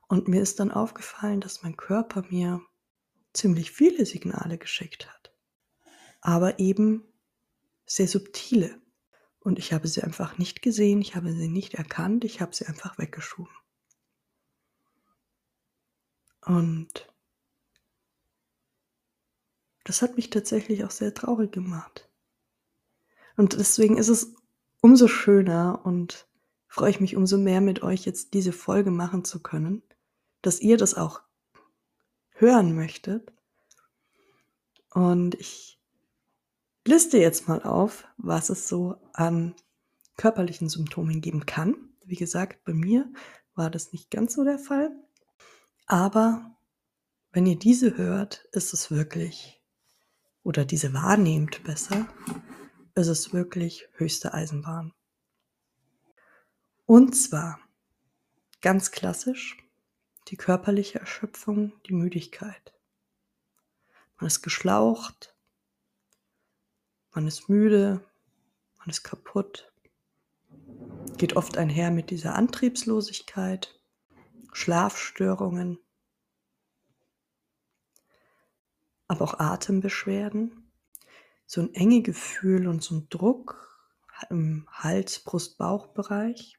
Und 0.09 0.29
mir 0.29 0.43
ist 0.43 0.61
dann 0.61 0.71
aufgefallen, 0.71 1.41
dass 1.41 1.63
mein 1.63 1.77
Körper 1.77 2.25
mir 2.31 2.63
ziemlich 3.33 3.71
viele 3.73 4.07
Signale 4.07 4.59
geschickt 4.59 5.09
hat. 5.13 5.33
Aber 6.21 6.59
eben 6.59 7.05
sehr 7.87 8.09
subtile. 8.09 8.81
Und 9.41 9.59
ich 9.59 9.73
habe 9.73 9.89
sie 9.89 10.03
einfach 10.03 10.39
nicht 10.39 10.63
gesehen, 10.63 11.03
ich 11.03 11.17
habe 11.17 11.33
sie 11.33 11.49
nicht 11.49 11.75
erkannt, 11.75 12.25
ich 12.25 12.41
habe 12.41 12.55
sie 12.55 12.65
einfach 12.67 12.97
weggeschoben. 12.97 13.53
Und 16.47 17.14
das 19.85 20.03
hat 20.03 20.17
mich 20.17 20.31
tatsächlich 20.31 20.85
auch 20.85 20.91
sehr 20.91 21.15
traurig 21.15 21.53
gemacht. 21.53 22.09
Und 23.37 23.53
deswegen 23.53 23.97
ist 23.97 24.09
es 24.09 24.35
umso 24.81 25.09
schöner 25.09 25.81
und 25.85 26.27
freue 26.67 26.91
ich 26.91 27.01
mich 27.01 27.17
umso 27.17 27.39
mehr 27.39 27.61
mit 27.61 27.83
euch 27.83 28.05
jetzt 28.05 28.35
diese 28.35 28.53
Folge 28.53 28.91
machen 28.91 29.25
zu 29.25 29.43
können, 29.43 29.83
dass 30.43 30.61
ihr 30.61 30.77
das 30.77 30.95
auch 30.95 31.23
hören 32.33 32.75
möchtet. 32.75 33.33
Und 34.91 35.35
ich 35.37 35.81
liste 36.87 37.19
jetzt 37.19 37.49
mal 37.49 37.63
auf, 37.63 38.07
was 38.17 38.51
es 38.51 38.69
so 38.69 38.97
an 39.13 39.55
körperlichen 40.17 40.69
Symptomen 40.69 41.21
geben 41.21 41.47
kann. 41.47 41.77
Wie 42.05 42.17
gesagt, 42.17 42.65
bei 42.65 42.75
mir 42.75 43.11
war 43.55 43.71
das 43.71 43.93
nicht 43.93 44.11
ganz 44.11 44.35
so 44.35 44.45
der 44.45 44.59
Fall. 44.59 44.91
Aber 45.87 46.57
wenn 47.33 47.47
ihr 47.47 47.59
diese 47.59 47.97
hört, 47.97 48.47
ist 48.53 48.73
es 48.73 48.91
wirklich, 48.91 49.61
oder 50.45 50.65
diese 50.65 50.93
wahrnehmt 50.93 51.65
besser, 51.65 52.07
ist 52.95 53.09
es 53.09 53.33
wirklich 53.33 53.89
höchste 53.97 54.33
Eisenbahn. 54.35 54.93
Und 56.87 57.15
zwar 57.17 57.59
ganz 58.61 58.93
klassisch 58.93 59.57
die 60.29 60.37
körperliche 60.37 61.01
Erschöpfung, 61.01 61.73
die 61.87 61.95
Müdigkeit. 61.95 62.73
Man 64.19 64.29
ist 64.29 64.43
geschlaucht, 64.43 65.35
man 67.13 67.27
ist 67.27 67.49
müde, 67.49 68.05
man 68.79 68.89
ist 68.89 69.03
kaputt, 69.03 69.73
geht 71.17 71.37
oft 71.37 71.57
einher 71.57 71.91
mit 71.91 72.11
dieser 72.11 72.35
Antriebslosigkeit, 72.35 73.81
Schlafstörungen, 74.53 75.79
aber 79.09 79.25
auch 79.25 79.39
Atembeschwerden, 79.39 80.71
so 81.47 81.61
ein 81.61 81.75
enge 81.75 82.03
Gefühl 82.03 82.67
und 82.67 82.83
so 82.83 82.97
ein 82.97 83.09
Druck 83.11 83.91
im 84.31 84.67
Hals-, 84.71 85.21
Brust-, 85.21 85.59
Bauchbereich. 85.59 86.59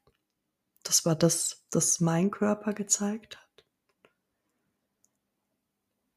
Das 0.82 1.04
war 1.04 1.16
das, 1.16 1.66
das 1.70 2.00
mein 2.00 2.30
Körper 2.30 2.72
gezeigt 2.72 3.36
hat. 3.36 3.64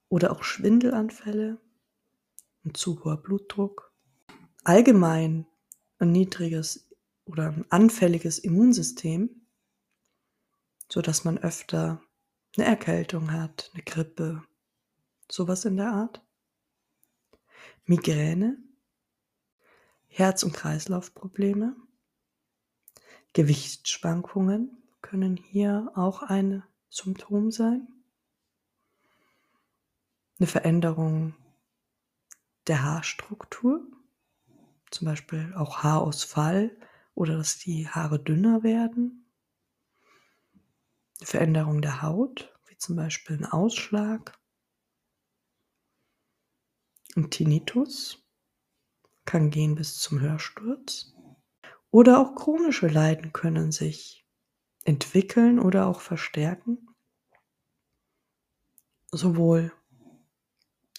Oder 0.10 0.32
auch 0.32 0.44
Schwindelanfälle, 0.44 1.60
ein 2.66 2.74
zu 2.74 3.04
hoher 3.04 3.18
Blutdruck. 3.18 3.92
Allgemein 4.64 5.48
ein 6.00 6.12
niedriges 6.12 6.90
oder 7.26 7.48
ein 7.48 7.66
anfälliges 7.70 8.40
Immunsystem, 8.40 9.48
so 10.90 11.02
dass 11.02 11.24
man 11.24 11.38
öfter 11.38 12.02
eine 12.58 12.66
Erkältung 12.66 13.32
hat, 13.32 13.70
eine 13.74 13.84
Grippe, 13.84 14.44
sowas 15.32 15.66
in 15.66 15.78
der 15.78 15.92
Art. 15.92 16.26
Migräne, 17.86 18.58
Herz- 20.08 20.44
und 20.44 20.54
Kreislaufprobleme, 20.54 21.76
Gewichtsschwankungen 23.34 24.84
können 25.02 25.38
hier 25.38 25.92
auch 25.96 26.24
ein 26.24 26.64
Symptom 26.90 27.52
sein. 27.52 27.88
Eine 30.40 30.48
Veränderung 30.48 31.36
der 32.68 32.84
Haarstruktur, 32.84 33.86
zum 34.90 35.06
Beispiel 35.06 35.54
auch 35.56 35.84
Haarausfall 35.84 36.76
oder 37.14 37.38
dass 37.38 37.58
die 37.58 37.88
Haare 37.88 38.20
dünner 38.20 38.64
werden. 38.64 39.26
Eine 41.20 41.28
Veränderung 41.28 41.82
der 41.82 42.02
Haut, 42.02 42.58
wie 42.68 42.78
zum 42.78 42.96
Beispiel 42.96 43.38
ein 43.38 43.46
Ausschlag. 43.46 44.40
Ein 47.15 47.30
Tinnitus 47.30 48.24
kann 49.26 49.50
gehen 49.50 49.76
bis 49.76 49.98
zum 49.98 50.19
Hörsturz. 50.19 51.13
Oder 51.91 52.19
auch 52.19 52.36
chronische 52.36 52.88
Leiden 52.88 53.34
können 53.34 53.72
sich 53.72 54.26
entwickeln 54.84 55.60
oder 55.60 55.88
auch 55.88 56.02
verstärken. 56.02 56.88
Sowohl 59.12 59.72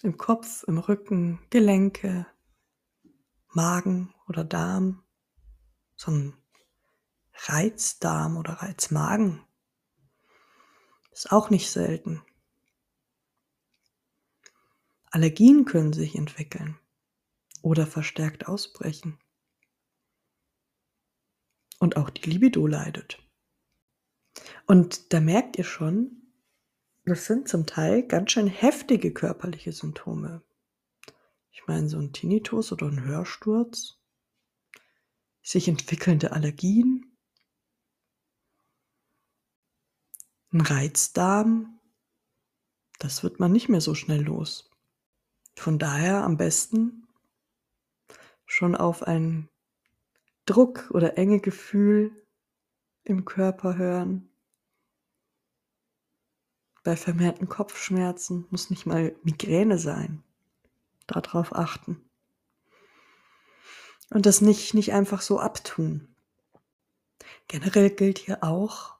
im 0.03 0.17
Kopf, 0.17 0.63
im 0.63 0.77
Rücken, 0.77 1.39
Gelenke, 1.49 2.25
Magen 3.49 4.13
oder 4.27 4.43
Darm, 4.43 5.03
so 5.95 6.11
ein 6.11 6.33
Reizdarm 7.33 8.37
oder 8.37 8.53
Reizmagen 8.53 9.43
ist 11.11 11.31
auch 11.31 11.49
nicht 11.49 11.69
selten. 11.69 12.21
Allergien 15.13 15.65
können 15.65 15.91
sich 15.91 16.15
entwickeln 16.15 16.79
oder 17.61 17.85
verstärkt 17.85 18.47
ausbrechen. 18.47 19.19
Und 21.79 21.97
auch 21.97 22.09
die 22.09 22.29
Libido 22.29 22.65
leidet. 22.65 23.21
Und 24.67 25.11
da 25.11 25.19
merkt 25.19 25.57
ihr 25.57 25.65
schon, 25.65 26.33
das 27.03 27.25
sind 27.25 27.49
zum 27.49 27.65
Teil 27.65 28.07
ganz 28.07 28.31
schön 28.31 28.47
heftige 28.47 29.11
körperliche 29.11 29.73
Symptome. 29.73 30.43
Ich 31.51 31.67
meine, 31.67 31.89
so 31.89 31.97
ein 31.97 32.13
Tinnitus 32.13 32.71
oder 32.71 32.87
ein 32.87 33.03
Hörsturz, 33.03 33.97
sich 35.41 35.67
entwickelnde 35.67 36.31
Allergien, 36.31 37.17
ein 40.53 40.61
Reizdarm, 40.61 41.79
das 42.99 43.23
wird 43.23 43.41
man 43.41 43.51
nicht 43.51 43.67
mehr 43.67 43.81
so 43.81 43.93
schnell 43.93 44.21
los. 44.21 44.70
Von 45.55 45.79
daher 45.79 46.23
am 46.23 46.37
besten 46.37 47.07
schon 48.45 48.75
auf 48.75 49.03
ein 49.03 49.49
Druck 50.45 50.89
oder 50.91 51.17
enge 51.17 51.39
Gefühl 51.39 52.11
im 53.03 53.25
Körper 53.25 53.77
hören. 53.77 54.29
Bei 56.83 56.95
vermehrten 56.95 57.47
Kopfschmerzen 57.47 58.47
muss 58.49 58.69
nicht 58.69 58.85
mal 58.85 59.15
Migräne 59.23 59.77
sein. 59.77 60.23
Darauf 61.07 61.55
achten. 61.55 62.03
Und 64.09 64.25
das 64.25 64.41
nicht, 64.41 64.73
nicht 64.73 64.93
einfach 64.93 65.21
so 65.21 65.39
abtun. 65.39 66.13
Generell 67.47 67.89
gilt 67.89 68.17
hier 68.17 68.43
auch, 68.43 68.95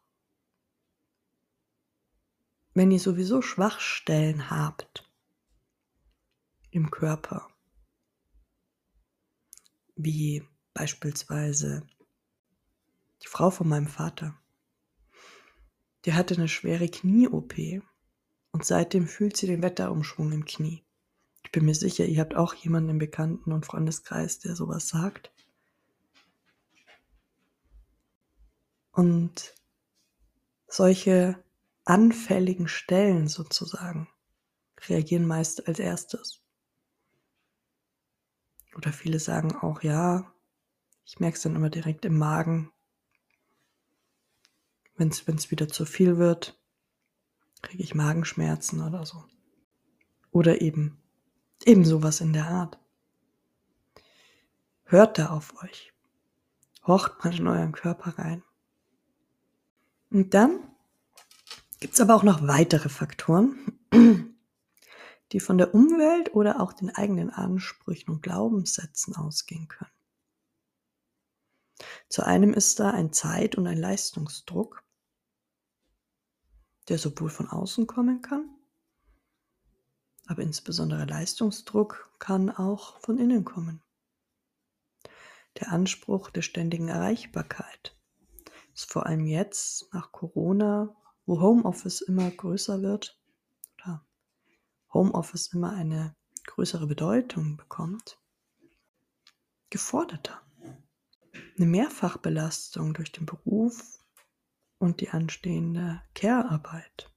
wenn 2.73 2.91
ihr 2.91 2.99
sowieso 2.99 3.41
Schwachstellen 3.41 4.49
habt 4.49 5.10
im 6.71 6.89
Körper, 6.89 7.47
wie 9.95 10.43
beispielsweise 10.73 11.85
die 13.23 13.27
Frau 13.27 13.51
von 13.51 13.67
meinem 13.67 13.87
Vater. 13.87 14.35
Die 16.05 16.13
hatte 16.13 16.35
eine 16.35 16.47
schwere 16.47 16.89
Knie-OP 16.89 17.83
und 18.51 18.65
seitdem 18.65 19.07
fühlt 19.07 19.37
sie 19.37 19.47
den 19.47 19.61
Wetterumschwung 19.61 20.31
im 20.31 20.45
Knie. 20.45 20.83
Ich 21.43 21.51
bin 21.51 21.65
mir 21.65 21.75
sicher, 21.75 22.05
ihr 22.05 22.21
habt 22.21 22.35
auch 22.35 22.53
jemanden 22.53 22.91
im 22.91 22.97
Bekannten- 22.97 23.51
und 23.51 23.65
Freundeskreis, 23.65 24.39
der 24.39 24.55
sowas 24.55 24.87
sagt. 24.87 25.31
Und 28.91 29.53
solche 30.67 31.43
anfälligen 31.85 32.67
Stellen 32.67 33.27
sozusagen 33.27 34.07
reagieren 34.87 35.27
meist 35.27 35.67
als 35.67 35.79
erstes. 35.79 36.40
Oder 38.75 38.93
viele 38.93 39.19
sagen 39.19 39.55
auch, 39.55 39.83
ja, 39.83 40.31
ich 41.05 41.19
merke 41.19 41.35
es 41.35 41.43
dann 41.43 41.55
immer 41.55 41.69
direkt 41.69 42.05
im 42.05 42.17
Magen. 42.17 42.71
Wenn 44.95 45.09
es 45.09 45.51
wieder 45.51 45.67
zu 45.67 45.85
viel 45.85 46.17
wird, 46.17 46.59
kriege 47.61 47.83
ich 47.83 47.95
Magenschmerzen 47.95 48.81
oder 48.81 49.05
so. 49.05 49.23
Oder 50.31 50.61
eben, 50.61 51.01
eben 51.65 51.85
sowas 51.85 52.21
in 52.21 52.33
der 52.33 52.47
Art. 52.47 52.79
Hört 54.85 55.17
da 55.17 55.29
auf 55.29 55.61
euch. 55.63 55.93
Horcht 56.85 57.23
mal 57.23 57.35
in 57.35 57.47
euren 57.47 57.71
Körper 57.71 58.17
rein. 58.17 58.43
Und 60.09 60.33
dann 60.33 60.59
gibt 61.79 61.93
es 61.93 62.01
aber 62.01 62.15
auch 62.15 62.23
noch 62.23 62.47
weitere 62.47 62.89
Faktoren, 62.89 63.55
die 65.31 65.39
von 65.39 65.57
der 65.57 65.73
Umwelt 65.73 66.33
oder 66.35 66.59
auch 66.59 66.73
den 66.73 66.89
eigenen 66.89 67.29
Ansprüchen 67.29 68.11
und 68.11 68.23
Glaubenssätzen 68.23 69.15
ausgehen 69.15 69.67
können. 69.67 69.91
Zu 72.09 72.23
einem 72.25 72.53
ist 72.53 72.79
da 72.79 72.91
ein 72.91 73.13
Zeit- 73.13 73.55
und 73.55 73.65
ein 73.67 73.77
Leistungsdruck, 73.77 74.83
der 76.89 76.97
sowohl 76.97 77.29
von 77.29 77.47
außen 77.47 77.87
kommen 77.87 78.21
kann, 78.21 78.49
aber 80.27 80.43
insbesondere 80.43 81.05
Leistungsdruck 81.05 82.11
kann 82.19 82.49
auch 82.49 82.99
von 82.99 83.17
innen 83.17 83.45
kommen. 83.45 83.81
Der 85.59 85.71
Anspruch 85.71 86.29
der 86.29 86.41
ständigen 86.41 86.89
Erreichbarkeit 86.89 87.97
ist 88.73 88.91
vor 88.91 89.05
allem 89.05 89.25
jetzt 89.25 89.93
nach 89.93 90.11
Corona, 90.11 90.95
wo 91.25 91.41
Homeoffice 91.41 92.01
immer 92.01 92.29
größer 92.29 92.81
wird 92.81 93.20
Homeoffice 94.93 95.53
immer 95.53 95.73
eine 95.73 96.15
größere 96.45 96.87
Bedeutung 96.87 97.57
bekommt, 97.57 98.19
geforderter. 99.69 100.41
Eine 101.57 101.65
Mehrfachbelastung 101.65 102.93
durch 102.93 103.11
den 103.11 103.25
Beruf 103.25 104.03
und 104.77 104.99
die 104.99 105.09
anstehende 105.09 106.01
Care-Arbeit, 106.15 107.09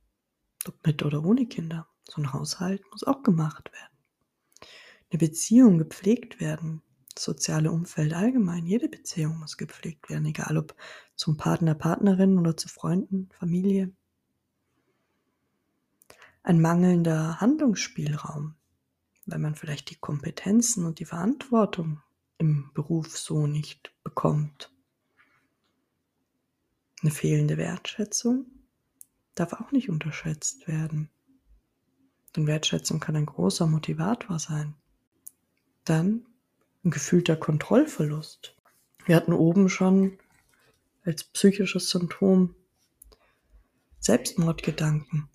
ob 0.66 0.87
mit 0.87 1.02
oder 1.02 1.24
ohne 1.24 1.46
Kinder. 1.46 1.88
So 2.04 2.20
ein 2.20 2.32
Haushalt 2.32 2.82
muss 2.90 3.04
auch 3.04 3.22
gemacht 3.22 3.72
werden. 3.72 4.68
Eine 5.10 5.18
Beziehung 5.18 5.78
gepflegt 5.78 6.40
werden, 6.40 6.82
das 7.14 7.24
soziale 7.24 7.70
Umfeld 7.70 8.12
allgemein, 8.12 8.66
jede 8.66 8.88
Beziehung 8.88 9.38
muss 9.38 9.56
gepflegt 9.56 10.10
werden, 10.10 10.26
egal 10.26 10.58
ob 10.58 10.74
zum 11.16 11.37
Partner, 11.37 11.74
Partnerin 11.74 12.38
oder 12.38 12.56
zu 12.56 12.68
Freunden, 12.68 13.30
Familie. 13.38 13.92
Ein 16.46 16.61
mangelnder 16.61 17.40
Handlungsspielraum, 17.40 18.54
weil 19.24 19.38
man 19.38 19.54
vielleicht 19.54 19.88
die 19.88 19.96
Kompetenzen 19.96 20.85
und 20.85 20.98
die 20.98 21.07
Verantwortung 21.07 22.02
im 22.37 22.70
Beruf 22.74 23.16
so 23.16 23.46
nicht 23.46 23.94
bekommt. 24.04 24.70
Eine 27.00 27.12
fehlende 27.12 27.57
Wertschätzung 27.57 28.44
darf 29.35 29.54
auch 29.54 29.72
nicht 29.72 29.88
unterschätzt 29.88 30.68
werden. 30.68 31.09
Denn 32.37 32.46
Wertschätzung 32.46 33.00
kann 33.00 33.16
ein 33.16 33.24
großer 33.24 33.66
Motivator 33.66 34.38
sein. 34.38 34.74
Dann 35.85 36.26
ein 36.85 36.90
gefühlter 36.90 37.37
Kontrollverlust. 37.37 38.54
Wir 39.07 39.16
hatten 39.16 39.33
oben 39.33 39.70
schon 39.70 40.18
als 41.07 41.24
psychisches 41.24 41.88
Symptom 41.88 42.54
Selbstmordgedanken. 43.98 45.30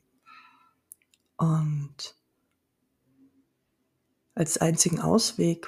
Und 1.39 2.15
als 4.35 4.57
einzigen 4.57 4.99
Ausweg 4.99 5.67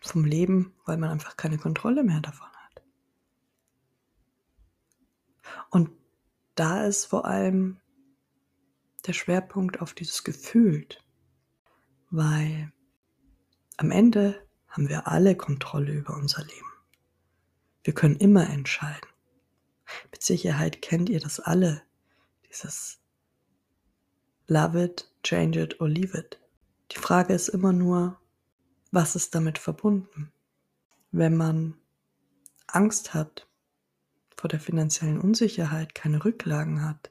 vom 0.00 0.24
Leben, 0.24 0.74
weil 0.84 0.96
man 0.96 1.10
einfach 1.10 1.36
keine 1.36 1.58
Kontrolle 1.58 2.04
mehr 2.04 2.20
davon 2.20 2.46
hat. 2.46 2.82
Und 5.70 5.90
da 6.54 6.84
ist 6.84 7.06
vor 7.06 7.24
allem 7.24 7.80
der 9.06 9.12
Schwerpunkt 9.12 9.80
auf 9.80 9.92
dieses 9.92 10.22
Gefühl, 10.22 10.86
weil 12.10 12.72
am 13.78 13.90
Ende 13.90 14.46
haben 14.68 14.88
wir 14.88 15.08
alle 15.08 15.34
Kontrolle 15.36 15.92
über 15.94 16.14
unser 16.14 16.44
Leben. 16.44 16.72
Wir 17.82 17.92
können 17.92 18.16
immer 18.16 18.48
entscheiden. 18.48 19.08
Mit 20.12 20.22
Sicherheit 20.22 20.80
kennt 20.80 21.08
ihr 21.08 21.18
das 21.18 21.40
alle, 21.40 21.82
dieses 22.48 23.01
Love 24.52 24.76
it, 24.76 25.08
change 25.22 25.58
it 25.58 25.80
or 25.80 25.88
leave 25.88 26.14
it. 26.14 26.38
Die 26.90 26.98
Frage 26.98 27.32
ist 27.32 27.48
immer 27.48 27.72
nur, 27.72 28.20
was 28.90 29.16
ist 29.16 29.34
damit 29.34 29.56
verbunden? 29.56 30.30
Wenn 31.10 31.38
man 31.38 31.78
Angst 32.66 33.14
hat 33.14 33.48
vor 34.36 34.48
der 34.48 34.60
finanziellen 34.60 35.18
Unsicherheit, 35.18 35.94
keine 35.94 36.22
Rücklagen 36.22 36.84
hat, 36.84 37.10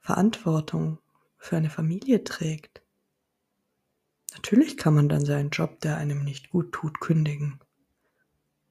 Verantwortung 0.00 0.98
für 1.38 1.56
eine 1.56 1.70
Familie 1.70 2.24
trägt, 2.24 2.82
natürlich 4.32 4.76
kann 4.76 4.94
man 4.96 5.08
dann 5.08 5.24
seinen 5.24 5.50
Job, 5.50 5.78
der 5.78 5.96
einem 5.96 6.24
nicht 6.24 6.50
gut 6.50 6.72
tut, 6.72 6.98
kündigen. 6.98 7.60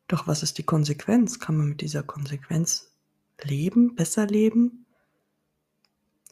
Doch 0.09 0.27
was 0.27 0.43
ist 0.43 0.57
die 0.57 0.65
Konsequenz? 0.65 1.39
Kann 1.39 1.55
man 1.55 1.69
mit 1.69 1.79
dieser 1.79 2.03
Konsequenz 2.03 2.91
leben, 3.41 3.95
besser 3.95 4.27
leben? 4.27 4.82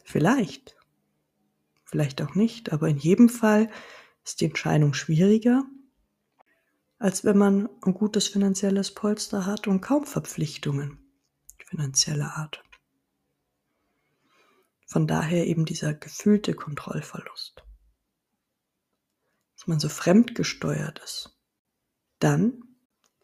Vielleicht. 0.04 0.76
Vielleicht 1.84 2.22
auch 2.22 2.34
nicht, 2.34 2.72
aber 2.72 2.88
in 2.88 2.96
jedem 2.96 3.28
Fall 3.28 3.70
ist 4.24 4.40
die 4.40 4.46
Entscheidung 4.46 4.94
schwieriger, 4.94 5.64
als 6.98 7.24
wenn 7.24 7.36
man 7.36 7.68
ein 7.82 7.94
gutes 7.94 8.28
finanzielles 8.28 8.94
Polster 8.94 9.44
hat 9.46 9.66
und 9.66 9.80
kaum 9.80 10.06
Verpflichtungen 10.06 11.02
finanzieller 11.72 12.36
Art. 12.36 12.62
Von 14.86 15.06
daher 15.06 15.46
eben 15.46 15.64
dieser 15.64 15.94
gefühlte 15.94 16.54
Kontrollverlust. 16.54 17.64
Dass 19.56 19.66
man 19.66 19.80
so 19.80 19.88
fremdgesteuert 19.88 20.98
ist. 20.98 21.38
Dann, 22.18 22.62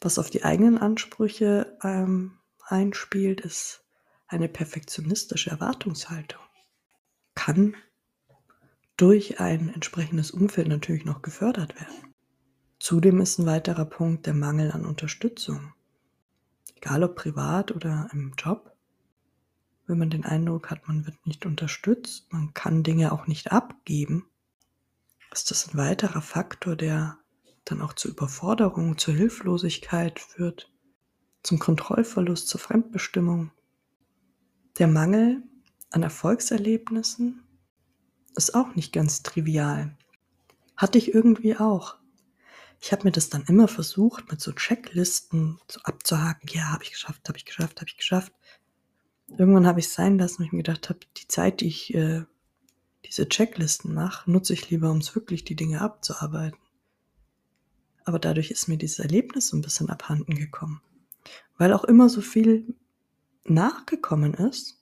was 0.01 0.19
auf 0.19 0.31
die 0.31 0.45
eigenen 0.45 0.79
Ansprüche 0.79 1.79
ähm, 1.83 2.39
einspielt, 2.61 3.43
ist 3.43 3.85
eine 4.29 4.49
perfektionistische 4.49 5.51
Erwartungshaltung. 5.51 6.41
Kann 7.39 7.77
durch 8.97 9.39
ein 9.39 9.73
entsprechendes 9.73 10.33
Umfeld 10.33 10.67
natürlich 10.67 11.05
noch 11.05 11.23
gefördert 11.23 11.77
werden. 11.77 12.13
Zudem 12.81 13.21
ist 13.21 13.39
ein 13.39 13.47
weiterer 13.47 13.85
Punkt 13.85 14.27
der 14.27 14.35
Mangel 14.35 14.73
an 14.73 14.85
Unterstützung. 14.85 15.73
Egal 16.75 17.05
ob 17.05 17.15
privat 17.15 17.71
oder 17.71 18.09
im 18.13 18.33
Job. 18.37 18.77
Wenn 19.87 19.99
man 19.99 20.11
den 20.11 20.25
Eindruck 20.25 20.69
hat, 20.69 20.89
man 20.89 21.07
wird 21.07 21.25
nicht 21.29 21.47
unterstützt, 21.47 22.27
man 22.33 22.55
kann 22.55 22.83
Dinge 22.83 23.13
auch 23.13 23.29
nicht 23.29 23.53
abgeben, 23.53 24.27
ist 25.31 25.53
das 25.53 25.69
ein 25.69 25.79
weiterer 25.79 26.23
Faktor, 26.23 26.75
der 26.75 27.19
dann 27.65 27.83
auch 27.83 27.93
zur 27.93 28.11
Überforderung, 28.11 28.99
zur 28.99 29.15
Hilflosigkeit 29.15 30.19
führt, 30.19 30.73
zum 31.45 31.61
Kontrollverlust, 31.61 32.49
zur 32.49 32.61
Fremdbestimmung. 32.61 33.53
Der 34.81 34.89
Mangel 34.89 35.45
an 35.91 36.03
Erfolgserlebnissen 36.03 37.43
ist 38.37 38.55
auch 38.55 38.75
nicht 38.75 38.93
ganz 38.93 39.23
trivial. 39.23 39.97
Hatte 40.77 40.99
ich 40.99 41.15
irgendwie 41.15 41.57
auch. 41.57 41.97
Ich 42.81 42.93
habe 42.93 43.05
mir 43.05 43.13
das 43.13 43.31
dann 43.31 43.45
immer 43.45 43.67
versucht, 43.67 44.31
mit 44.31 44.41
so 44.41 44.53
Checklisten 44.53 45.59
so 45.69 45.81
abzuhaken. 45.83 46.49
Ja, 46.53 46.73
habe 46.73 46.85
ich 46.85 46.93
geschafft, 46.93 47.29
habe 47.29 47.39
ich 47.39 47.45
geschafft, 47.45 47.81
habe 47.81 47.89
ich 47.89 47.97
geschafft. 47.97 48.33
Irgendwann 49.27 49.67
habe 49.67 49.81
ich 49.81 49.87
es 49.87 49.95
sein 49.95 50.19
lassen, 50.19 50.39
weil 50.39 50.47
ich 50.47 50.53
mir 50.53 50.63
gedacht 50.63 50.89
habe, 50.89 51.01
die 51.17 51.27
Zeit, 51.27 51.61
die 51.61 51.67
ich 51.67 51.93
äh, 51.95 52.25
diese 53.05 53.29
Checklisten 53.29 53.93
mache, 53.95 54.31
nutze 54.31 54.53
ich 54.53 54.71
lieber, 54.71 54.91
um 54.91 55.03
wirklich 55.15 55.45
die 55.45 55.57
Dinge 55.57 55.81
abzuarbeiten. 55.81 56.59
Aber 58.05 58.19
dadurch 58.19 58.51
ist 58.51 58.69
mir 58.69 58.79
dieses 58.79 59.01
Erlebnis 59.01 59.49
so 59.49 59.57
ein 59.57 59.63
bisschen 59.63 59.91
abhanden 59.91 60.35
gekommen. 60.35 60.81
Weil 61.59 61.73
auch 61.73 61.85
immer 61.85 62.09
so 62.09 62.21
viel 62.21 62.75
nachgekommen 63.45 64.35
ist, 64.35 64.78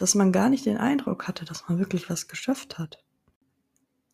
dass 0.00 0.14
man 0.14 0.32
gar 0.32 0.48
nicht 0.48 0.64
den 0.64 0.78
Eindruck 0.78 1.28
hatte, 1.28 1.44
dass 1.44 1.68
man 1.68 1.78
wirklich 1.78 2.08
was 2.08 2.26
geschafft 2.26 2.78
hat. 2.78 3.04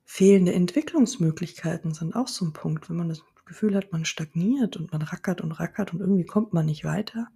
Fehlende 0.05 0.53
Entwicklungsmöglichkeiten 0.53 1.95
sind 1.95 2.17
auch 2.17 2.27
so 2.27 2.45
ein 2.45 2.53
Punkt, 2.53 2.91
wenn 2.91 2.97
man 2.97 3.09
das 3.09 3.23
Gefühl 3.45 3.77
hat, 3.77 3.93
man 3.93 4.05
stagniert 4.05 4.77
und 4.77 4.91
man 4.91 5.03
rackert 5.03 5.43
und 5.43 5.53
rackert 5.53 5.93
und 5.93 6.01
irgendwie 6.01 6.25
kommt 6.25 6.53
man 6.53 6.67
nicht 6.67 6.83
weiter, 6.83 7.29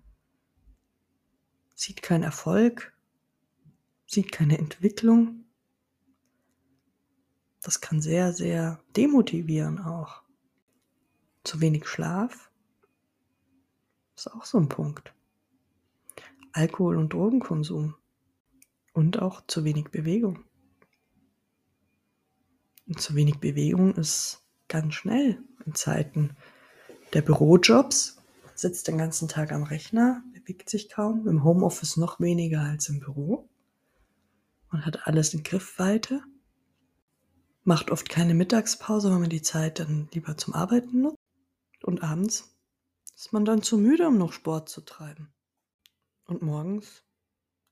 sieht 1.76 2.02
keinen 2.02 2.24
Erfolg, 2.24 2.92
sieht 4.08 4.32
keine 4.32 4.58
Entwicklung. 4.58 5.44
Das 7.62 7.80
kann 7.80 8.02
sehr, 8.02 8.32
sehr 8.32 8.82
demotivieren 8.96 9.78
auch. 9.78 10.24
Zu 11.44 11.60
wenig 11.60 11.86
Schlaf 11.86 12.50
ist 14.16 14.26
auch 14.26 14.44
so 14.44 14.58
ein 14.58 14.68
Punkt. 14.68 15.14
Alkohol- 16.52 16.96
und 16.96 17.12
Drogenkonsum 17.12 17.94
und 19.00 19.18
auch 19.22 19.40
zu 19.46 19.64
wenig 19.64 19.88
Bewegung. 19.90 20.44
Und 22.86 23.00
zu 23.00 23.14
wenig 23.14 23.38
Bewegung 23.38 23.94
ist 23.94 24.42
ganz 24.68 24.92
schnell 24.92 25.42
in 25.64 25.74
Zeiten 25.74 26.36
der 27.14 27.22
Bürojobs. 27.22 28.22
Man 28.44 28.56
sitzt 28.56 28.88
den 28.88 28.98
ganzen 28.98 29.26
Tag 29.26 29.52
am 29.52 29.62
Rechner, 29.62 30.22
bewegt 30.34 30.68
sich 30.68 30.90
kaum, 30.90 31.26
im 31.26 31.44
Homeoffice 31.44 31.96
noch 31.96 32.20
weniger 32.20 32.60
als 32.60 32.90
im 32.90 33.00
Büro. 33.00 33.48
Man 34.70 34.84
hat 34.84 35.06
alles 35.06 35.32
in 35.32 35.44
Griffweite, 35.44 36.22
macht 37.64 37.90
oft 37.90 38.10
keine 38.10 38.34
Mittagspause, 38.34 39.10
weil 39.10 39.20
man 39.20 39.30
die 39.30 39.40
Zeit 39.40 39.78
dann 39.78 40.10
lieber 40.12 40.36
zum 40.36 40.52
Arbeiten 40.52 41.00
nutzt. 41.00 41.16
Und 41.82 42.02
abends 42.02 42.54
ist 43.16 43.32
man 43.32 43.46
dann 43.46 43.62
zu 43.62 43.78
müde, 43.78 44.08
um 44.08 44.18
noch 44.18 44.34
Sport 44.34 44.68
zu 44.68 44.82
treiben. 44.82 45.32
Und 46.26 46.42
morgens 46.42 47.02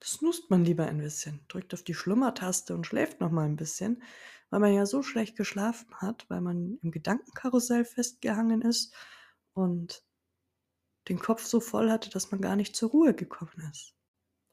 snoost 0.03 0.51
man 0.51 0.65
lieber 0.65 0.87
ein 0.87 0.99
bisschen, 0.99 1.41
drückt 1.49 1.75
auf 1.75 1.83
die 1.83 1.95
Schlummertaste 1.95 2.75
und 2.75 2.87
schläft 2.87 3.21
noch 3.21 3.31
mal 3.31 3.45
ein 3.45 3.57
bisschen, 3.57 4.03
weil 4.51 4.61
man 4.61 4.73
ja 4.73 4.87
so 4.87 5.03
schlecht 5.03 5.37
geschlafen 5.37 5.95
hat, 5.97 6.27
weil 6.29 6.41
man 6.41 6.79
im 6.83 6.91
Gedankenkarussell 6.91 7.85
festgehangen 7.85 8.63
ist 8.63 8.95
und 9.55 10.05
den 11.09 11.19
Kopf 11.19 11.45
so 11.45 11.61
voll 11.61 11.91
hatte, 11.91 12.11
dass 12.11 12.31
man 12.31 12.41
gar 12.41 12.57
nicht 12.57 12.77
zur 12.77 12.91
Ruhe 12.91 13.15
gekommen 13.15 13.71
ist. 13.73 13.95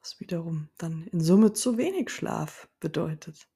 Was 0.00 0.20
wiederum 0.20 0.68
dann 0.78 1.02
in 1.04 1.20
Summe 1.20 1.52
zu 1.52 1.78
wenig 1.78 2.10
Schlaf 2.10 2.68
bedeutet. 2.80 3.48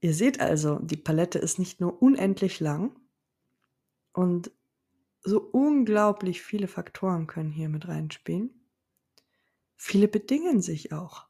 Ihr 0.00 0.14
seht 0.14 0.40
also, 0.40 0.78
die 0.78 0.96
Palette 0.96 1.38
ist 1.38 1.58
nicht 1.58 1.80
nur 1.80 2.00
unendlich 2.02 2.60
lang 2.60 2.98
und 4.12 4.50
so 5.22 5.40
unglaublich 5.40 6.42
viele 6.42 6.68
Faktoren 6.68 7.26
können 7.26 7.50
hier 7.50 7.68
mit 7.68 7.86
reinspielen. 7.86 8.59
Viele 9.82 10.08
bedingen 10.08 10.60
sich 10.60 10.92
auch. 10.92 11.26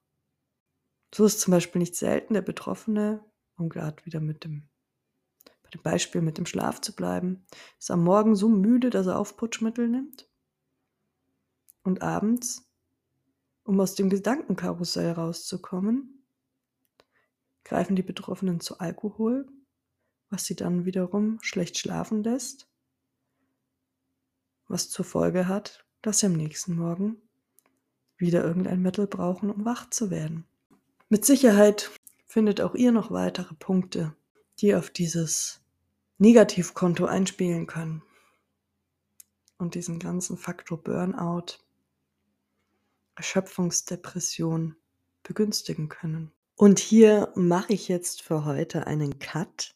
So 1.14 1.24
ist 1.24 1.38
zum 1.38 1.52
Beispiel 1.52 1.78
nicht 1.78 1.94
selten 1.94 2.34
der 2.34 2.42
Betroffene, 2.42 3.24
um 3.56 3.68
gerade 3.68 4.04
wieder 4.04 4.18
mit 4.18 4.42
dem, 4.42 4.68
bei 5.62 5.70
dem 5.70 5.82
Beispiel 5.82 6.20
mit 6.20 6.36
dem 6.36 6.46
Schlaf 6.46 6.80
zu 6.80 6.92
bleiben, 6.92 7.46
ist 7.78 7.92
am 7.92 8.02
Morgen 8.02 8.34
so 8.34 8.48
müde, 8.48 8.90
dass 8.90 9.06
er 9.06 9.20
Aufputschmittel 9.20 9.88
nimmt. 9.88 10.28
Und 11.84 12.02
abends, 12.02 12.68
um 13.62 13.78
aus 13.78 13.94
dem 13.94 14.10
Gedankenkarussell 14.10 15.12
rauszukommen, 15.12 16.24
greifen 17.62 17.94
die 17.94 18.02
Betroffenen 18.02 18.58
zu 18.58 18.80
Alkohol, 18.80 19.46
was 20.28 20.44
sie 20.44 20.56
dann 20.56 20.84
wiederum 20.84 21.38
schlecht 21.40 21.78
schlafen 21.78 22.24
lässt, 22.24 22.68
was 24.66 24.90
zur 24.90 25.04
Folge 25.04 25.46
hat, 25.46 25.86
dass 26.02 26.18
sie 26.18 26.26
am 26.26 26.32
nächsten 26.32 26.74
Morgen 26.74 27.22
wieder 28.20 28.44
irgendein 28.44 28.82
Mittel 28.82 29.06
brauchen, 29.06 29.50
um 29.50 29.64
wach 29.64 29.90
zu 29.90 30.10
werden. 30.10 30.44
Mit 31.08 31.24
Sicherheit 31.24 31.90
findet 32.26 32.60
auch 32.60 32.74
ihr 32.74 32.92
noch 32.92 33.10
weitere 33.10 33.54
Punkte, 33.54 34.14
die 34.60 34.74
auf 34.74 34.90
dieses 34.90 35.60
Negativkonto 36.18 37.06
einspielen 37.06 37.66
können 37.66 38.02
und 39.58 39.74
diesen 39.74 39.98
ganzen 39.98 40.36
Faktor 40.36 40.78
Burnout, 40.82 41.58
Erschöpfungsdepression 43.16 44.76
begünstigen 45.22 45.88
können. 45.88 46.30
Und 46.56 46.78
hier 46.78 47.32
mache 47.34 47.72
ich 47.72 47.88
jetzt 47.88 48.22
für 48.22 48.44
heute 48.44 48.86
einen 48.86 49.18
Cut. 49.18 49.74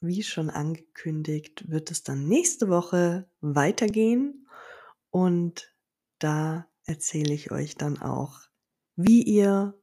Wie 0.00 0.22
schon 0.22 0.50
angekündigt, 0.50 1.70
wird 1.70 1.90
es 1.90 2.02
dann 2.02 2.26
nächste 2.26 2.68
Woche 2.68 3.28
weitergehen 3.40 4.48
und 5.10 5.74
da 6.18 6.66
erzähle 6.84 7.34
ich 7.34 7.50
euch 7.50 7.76
dann 7.76 8.00
auch, 8.00 8.40
wie 8.96 9.22
ihr 9.22 9.78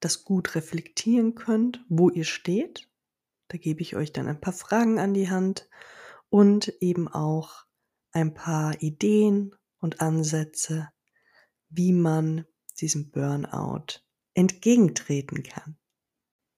das 0.00 0.24
gut 0.24 0.54
reflektieren 0.54 1.34
könnt, 1.34 1.84
wo 1.88 2.08
ihr 2.08 2.24
steht. 2.24 2.88
Da 3.48 3.58
gebe 3.58 3.82
ich 3.82 3.96
euch 3.96 4.12
dann 4.12 4.28
ein 4.28 4.40
paar 4.40 4.52
Fragen 4.52 4.98
an 4.98 5.14
die 5.14 5.30
Hand 5.30 5.68
und 6.28 6.68
eben 6.80 7.08
auch 7.08 7.66
ein 8.12 8.34
paar 8.34 8.82
Ideen 8.82 9.54
und 9.78 10.00
Ansätze, 10.00 10.88
wie 11.68 11.92
man 11.92 12.46
diesem 12.80 13.10
Burnout 13.10 14.00
entgegentreten 14.34 15.42
kann. 15.42 15.76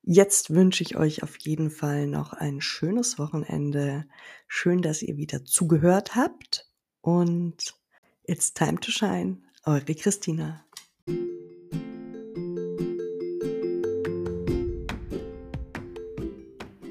Jetzt 0.02 0.50
wünsche 0.50 0.82
ich 0.82 0.96
euch 0.96 1.22
auf 1.22 1.36
jeden 1.38 1.70
Fall 1.70 2.06
noch 2.06 2.32
ein 2.32 2.60
schönes 2.60 3.18
Wochenende. 3.18 4.08
Schön, 4.48 4.82
dass 4.82 5.02
ihr 5.02 5.16
wieder 5.16 5.44
zugehört 5.44 6.16
habt 6.16 6.68
und 7.00 7.74
It's 8.24 8.54
time 8.54 8.78
to 8.78 8.92
shine. 8.92 9.38
Eure 9.66 9.94
Christina. 9.96 10.64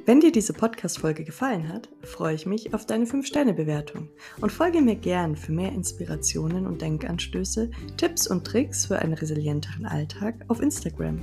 Wenn 0.05 0.19
dir 0.19 0.33
diese 0.33 0.51
Podcast-Folge 0.51 1.23
gefallen 1.23 1.69
hat, 1.69 1.87
freue 2.01 2.35
ich 2.35 2.45
mich 2.45 2.73
auf 2.73 2.85
deine 2.85 3.05
5-Sterne-Bewertung 3.05 4.09
und 4.41 4.51
folge 4.51 4.81
mir 4.81 4.95
gern 4.95 5.37
für 5.37 5.53
mehr 5.53 5.71
Inspirationen 5.71 6.67
und 6.67 6.81
Denkanstöße, 6.81 7.71
Tipps 7.95 8.27
und 8.27 8.45
Tricks 8.45 8.87
für 8.87 8.99
einen 8.99 9.13
resilienteren 9.13 9.85
Alltag 9.85 10.35
auf 10.49 10.61
Instagram. 10.61 11.21